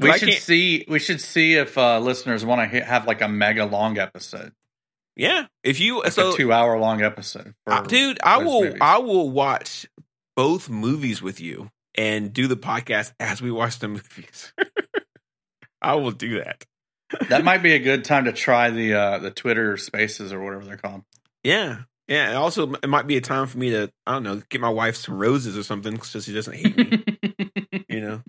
We 0.00 0.10
I 0.10 0.16
should 0.18 0.28
can't- 0.30 0.40
see. 0.42 0.84
We 0.88 0.98
should 0.98 1.20
see 1.20 1.54
if 1.54 1.78
uh, 1.78 2.00
listeners 2.00 2.44
want 2.44 2.70
to 2.70 2.80
have 2.84 3.06
like 3.06 3.22
a 3.22 3.28
mega 3.28 3.64
long 3.64 3.98
episode, 3.98 4.52
Yeah, 5.16 5.46
if 5.62 5.80
you 5.80 6.00
like 6.00 6.12
so, 6.12 6.32
a 6.32 6.36
two 6.36 6.52
hour 6.52 6.78
long 6.78 7.02
episode. 7.02 7.54
uh, 7.66 7.82
dude, 7.82 8.18
I 8.22 8.38
will. 8.38 8.64
movies. 8.64 8.78
I 8.80 8.98
will 8.98 9.30
watch 9.30 9.86
both 10.34 10.68
movies 10.68 11.22
with 11.22 11.40
you 11.40 11.70
and 11.94 12.32
do 12.32 12.46
the 12.46 12.56
podcast 12.58 13.12
as 13.18 13.40
we 13.40 13.50
watch 13.50 13.78
the 13.78 13.88
movies. 13.96 14.52
I 15.80 15.94
will 15.94 16.10
do 16.10 16.40
that. 16.40 16.64
That 17.28 17.44
might 17.44 17.62
be 17.62 17.74
a 17.74 17.78
good 17.78 18.04
time 18.04 18.24
to 18.24 18.32
try 18.32 18.70
the 18.70 18.94
uh, 18.94 19.18
the 19.18 19.30
Twitter 19.30 19.76
Spaces 19.76 20.32
or 20.32 20.42
whatever 20.42 20.64
they're 20.64 20.76
called. 20.76 21.02
Yeah, 21.44 21.82
yeah. 22.08 22.28
And 22.28 22.36
also, 22.36 22.72
it 22.74 22.88
might 22.88 23.06
be 23.06 23.16
a 23.16 23.20
time 23.20 23.46
for 23.46 23.58
me 23.58 23.70
to 23.70 23.90
I 24.06 24.12
don't 24.14 24.22
know 24.22 24.42
get 24.48 24.60
my 24.60 24.68
wife 24.70 24.96
some 24.96 25.16
roses 25.18 25.56
or 25.56 25.62
something 25.62 26.00
so 26.02 26.20
she 26.20 26.34
doesn't 26.34 26.54
hate 26.56 26.76
me. 26.76 27.84
you 27.88 28.00
know, 28.00 28.22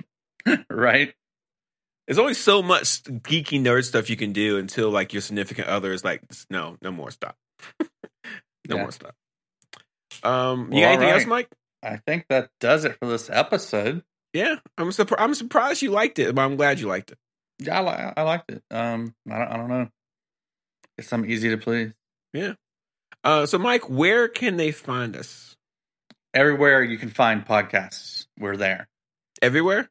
right? 0.70 1.14
there's 2.08 2.20
only 2.20 2.34
so 2.36 2.62
much 2.64 3.04
geeky 3.04 3.62
nerd 3.62 3.84
stuff 3.84 4.10
you 4.10 4.16
can 4.16 4.32
do 4.32 4.58
until 4.58 4.90
like 4.90 5.12
your 5.12 5.22
significant 5.22 5.68
other 5.68 5.92
is 5.92 6.06
like, 6.06 6.22
no, 6.50 6.78
no 6.82 6.90
more, 6.90 7.12
stop, 7.12 7.36
no 7.82 7.88
Yeah. 8.70 8.82
more, 8.84 8.92
stop. 8.92 9.14
Um, 10.24 10.70
Well, 10.70 10.80
you 10.80 10.86
got 10.86 10.92
anything 10.94 11.08
all 11.10 11.14
else. 11.16 11.26
Mike? 11.26 11.50
I 11.84 11.98
think 11.98 12.26
that 12.30 12.50
does 12.62 12.86
it 12.86 12.96
for 12.98 13.08
this 13.10 13.30
episode. 13.30 14.04
Yeah, 14.34 14.56
I'm 14.78 14.92
surprised. 14.94 15.22
I'm 15.22 15.34
surprised 15.36 15.82
you 15.82 15.92
liked 15.92 16.18
it, 16.20 16.34
but 16.34 16.42
I'm 16.44 16.56
glad 16.56 16.80
you 16.80 16.88
liked 16.88 17.12
it. 17.12 17.18
Yeah, 17.60 17.80
I, 17.80 17.84
li- 18.08 18.14
I 18.18 18.22
liked 18.24 18.52
it. 18.52 18.64
Um, 18.72 19.16
I 19.30 19.38
don't, 19.40 19.48
I 19.48 19.58
don't 19.58 19.70
know. 19.70 19.90
It's 20.98 21.12
I'm 21.12 21.26
easy 21.30 21.50
to 21.50 21.58
please. 21.58 21.94
Yeah. 22.34 22.54
Uh, 23.24 23.46
so 23.46 23.58
Mike, 23.58 23.90
where 23.90 24.28
can 24.28 24.58
they 24.58 24.72
find 24.72 25.16
us? 25.16 25.56
Everywhere 26.34 26.84
you 26.84 26.98
can 26.98 27.10
find 27.10 27.46
podcasts, 27.46 28.28
we're 28.40 28.58
there. 28.58 28.88
Everywhere, 29.42 29.90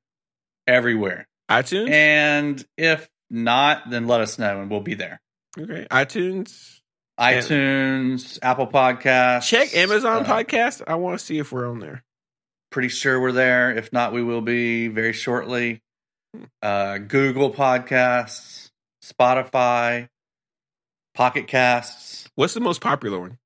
Everywhere. 0.66 1.26
iTunes. 1.50 1.90
And 1.90 2.64
if 2.76 3.08
not, 3.30 3.90
then 3.90 4.06
let 4.06 4.20
us 4.20 4.38
know 4.38 4.60
and 4.60 4.70
we'll 4.70 4.80
be 4.80 4.94
there. 4.94 5.20
okay, 5.58 5.86
iTunes. 5.90 6.80
ITunes, 7.18 8.38
Apple 8.42 8.66
Podcasts. 8.66 9.48
Check 9.48 9.74
Amazon 9.74 10.22
uh, 10.22 10.24
Podcast. 10.24 10.82
I 10.86 10.96
want 10.96 11.18
to 11.18 11.24
see 11.24 11.38
if 11.38 11.50
we're 11.52 11.68
on 11.68 11.78
there. 11.78 12.04
Pretty 12.70 12.88
sure 12.88 13.20
we're 13.20 13.32
there. 13.32 13.74
If 13.76 13.92
not, 13.92 14.12
we 14.12 14.22
will 14.22 14.42
be 14.42 14.88
very 14.88 15.12
shortly. 15.14 15.80
Uh, 16.62 16.98
Google 16.98 17.52
Podcasts, 17.52 18.70
Spotify, 19.04 20.08
Pocket 21.14 21.46
Casts, 21.46 22.28
What's 22.34 22.54
the 22.54 22.60
most 22.60 22.80
popular 22.80 23.18
one? 23.20 23.38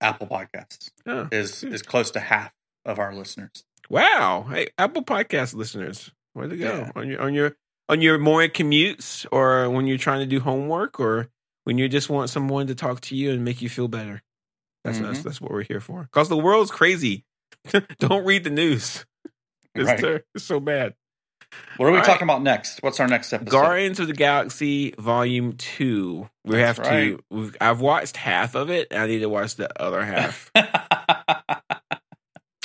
Apple 0.00 0.26
Podcasts 0.26 0.90
Oh, 1.06 1.28
is 1.32 1.64
is 1.64 1.82
close 1.82 2.10
to 2.12 2.20
half 2.20 2.52
of 2.84 2.98
our 2.98 3.14
listeners. 3.14 3.64
wow! 3.88 4.46
Hey, 4.50 4.68
Apple 4.78 5.02
Podcast 5.04 5.54
listeners, 5.54 6.10
where 6.34 6.48
to 6.48 6.56
go 6.56 6.64
Yeah. 6.78 6.92
on 6.94 7.08
your 7.08 7.20
on 7.22 7.34
your 7.34 7.56
on 7.88 8.00
your 8.00 8.18
morning 8.18 8.50
commutes, 8.50 9.26
or 9.32 9.68
when 9.70 9.86
you're 9.86 9.98
trying 9.98 10.20
to 10.20 10.26
do 10.26 10.40
homework, 10.40 11.00
or 11.00 11.28
when 11.64 11.78
you 11.78 11.88
just 11.88 12.08
want 12.10 12.30
someone 12.30 12.66
to 12.68 12.74
talk 12.74 13.00
to 13.02 13.16
you 13.16 13.30
and 13.32 13.44
make 13.44 13.60
you 13.62 13.68
feel 13.68 13.88
better. 13.88 14.22
That's 14.84 14.98
that's, 14.98 15.20
Mhm. 15.20 15.22
that's 15.22 15.40
what 15.40 15.50
we're 15.50 15.62
here 15.64 15.80
for. 15.80 16.02
Because 16.02 16.28
the 16.28 16.36
world's 16.36 16.70
crazy. 16.70 17.24
Don't 17.98 18.24
read 18.26 18.44
the 18.44 18.50
news. 18.50 19.04
It's, 19.74 19.88
Right. 19.88 19.98
ter- 19.98 20.24
it's 20.34 20.44
so 20.44 20.60
bad. 20.60 20.94
What 21.76 21.86
are 21.86 21.90
we 21.90 21.96
All 21.96 22.02
right. 22.02 22.06
talking 22.06 22.24
about 22.24 22.42
next? 22.42 22.82
What's 22.82 23.00
our 23.00 23.08
next 23.08 23.32
episode? 23.32 23.50
Guardians 23.50 23.98
of 23.98 24.06
the 24.06 24.12
Galaxy 24.12 24.94
Volume 24.98 25.54
Two. 25.54 26.28
We 26.44 26.56
That's 26.56 26.78
have 26.78 26.88
to. 26.88 27.20
We've, 27.30 27.56
I've 27.60 27.80
watched 27.80 28.16
half 28.16 28.54
of 28.54 28.70
it. 28.70 28.94
I 28.94 29.06
need 29.06 29.20
to 29.20 29.28
watch 29.28 29.56
the 29.56 29.68
other 29.82 30.04
half. 30.04 30.50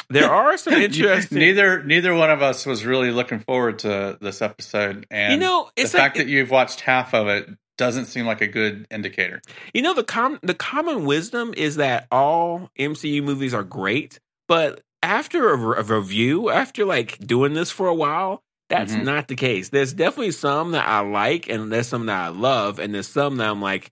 there 0.09 0.31
are 0.31 0.57
some 0.57 0.73
interesting. 0.73 1.39
neither 1.39 1.83
neither 1.83 2.13
one 2.13 2.29
of 2.29 2.41
us 2.41 2.65
was 2.65 2.85
really 2.85 3.11
looking 3.11 3.39
forward 3.39 3.79
to 3.79 4.17
this 4.21 4.41
episode, 4.41 5.05
and 5.09 5.33
you 5.33 5.39
know, 5.39 5.69
the 5.75 5.83
it's 5.83 5.91
fact 5.91 6.17
that 6.17 6.27
you've 6.27 6.51
watched 6.51 6.81
half 6.81 7.13
of 7.13 7.27
it 7.27 7.49
doesn't 7.77 8.05
seem 8.05 8.25
like 8.25 8.41
a 8.41 8.47
good 8.47 8.85
indicator. 8.91 9.41
you 9.73 9.81
know 9.81 9.93
the 9.93 10.03
com 10.03 10.39
the 10.43 10.53
common 10.53 11.05
wisdom 11.05 11.53
is 11.55 11.77
that 11.77 12.07
all 12.11 12.69
MCU 12.77 13.23
movies 13.23 13.53
are 13.53 13.63
great, 13.63 14.19
but 14.47 14.81
after 15.01 15.49
a, 15.49 15.55
re- 15.55 15.77
a 15.79 15.83
review, 15.83 16.49
after 16.49 16.85
like 16.85 17.17
doing 17.19 17.53
this 17.53 17.71
for 17.71 17.87
a 17.87 17.95
while, 17.95 18.43
that's 18.69 18.93
Mhm. 18.93 19.03
not 19.03 19.27
the 19.27 19.35
case. 19.35 19.69
There's 19.69 19.93
definitely 19.93 20.31
some 20.31 20.71
that 20.71 20.87
I 20.87 20.99
like, 21.01 21.49
and 21.49 21.71
there's 21.71 21.87
some 21.87 22.05
that 22.05 22.19
I 22.25 22.27
love, 22.29 22.79
and 22.79 22.93
there's 22.93 23.07
some 23.07 23.37
that 23.37 23.49
I'm 23.49 23.61
like, 23.61 23.91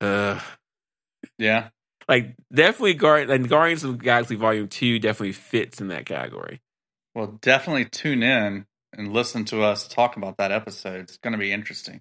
uh 0.00 0.40
Yeah, 1.38 1.68
like 2.08 2.34
definitely 2.52 2.94
Guard 2.94 3.30
and 3.30 3.48
Guardians 3.48 3.84
of 3.84 3.98
the 3.98 4.04
Galaxy 4.04 4.34
Volume 4.36 4.68
Two 4.68 4.98
definitely 4.98 5.32
fits 5.32 5.80
in 5.80 5.88
that 5.88 6.06
category. 6.06 6.60
well, 7.14 7.38
definitely 7.42 7.84
tune 7.84 8.22
in 8.22 8.66
and 8.94 9.12
listen 9.12 9.44
to 9.46 9.62
us 9.62 9.86
talk 9.88 10.16
about 10.16 10.36
that 10.38 10.50
episode. 10.52 11.00
It's 11.00 11.18
going 11.18 11.32
to 11.32 11.38
be 11.38 11.52
interesting. 11.52 12.00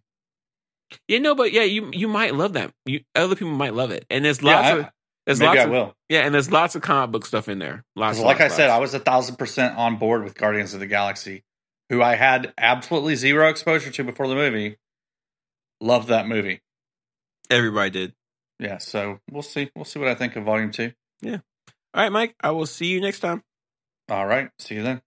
You 1.08 1.20
know, 1.20 1.36
but 1.36 1.52
yeah, 1.54 1.64
you 1.64 1.90
you 1.94 2.08
might 2.08 2.36
love 2.36 2.54
that. 2.54 2.74
You 2.86 3.02
other 3.16 3.36
people 3.36 3.54
might 3.54 3.74
love 3.74 3.92
it, 3.92 4.06
and 4.10 4.26
there's 4.26 4.42
Yeah, 4.42 4.56
lots 4.56 4.68
I- 4.68 4.78
of 4.78 4.86
there's 5.26 5.40
Maybe 5.40 5.48
lots 5.48 5.60
I 5.60 5.64
of 5.64 5.70
will. 5.70 5.96
yeah, 6.10 6.22
and 6.26 6.34
there's 6.34 6.52
lots 6.52 6.76
of 6.76 6.82
comic 6.82 7.12
book 7.12 7.26
stuff 7.26 7.48
in 7.48 7.60
there. 7.60 7.84
Lots, 7.96 8.18
like 8.20 8.40
lots, 8.40 8.54
I 8.54 8.58
said, 8.58 8.70
I 8.72 8.80
was 8.80 8.94
a 8.96 9.00
thousand 9.00 9.36
percent 9.38 9.78
on 9.78 9.98
board 9.98 10.24
with 10.24 10.34
Guardians 10.36 10.74
of 10.74 10.80
the 10.80 10.88
Galaxy, 10.88 11.44
who 11.92 12.02
I 12.02 12.16
had 12.16 12.54
absolutely 12.58 13.16
zero 13.16 13.50
exposure 13.50 13.92
to 13.92 14.04
before 14.06 14.30
the 14.30 14.34
movie. 14.36 14.78
Loved 15.82 16.08
that 16.08 16.26
movie. 16.26 16.62
everybody 17.50 17.90
did. 17.90 18.14
Yeah, 18.60 18.78
so 18.78 19.20
we'll 19.30 19.44
see. 19.44 19.70
We'll 19.76 19.86
see 19.86 20.00
what 20.00 20.08
I 20.08 20.16
think 20.16 20.36
of 20.38 20.46
Volume 20.46 20.72
Two. 20.72 20.94
Yeah. 21.22 21.40
All 21.94 22.04
right, 22.04 22.12
Mike. 22.12 22.36
I 22.42 22.52
will 22.52 22.66
see 22.66 22.86
you 22.86 23.02
next 23.02 23.20
time. 23.20 23.44
All 24.10 24.26
right, 24.26 24.50
see 24.58 24.76
you 24.76 24.84
then. 24.84 25.02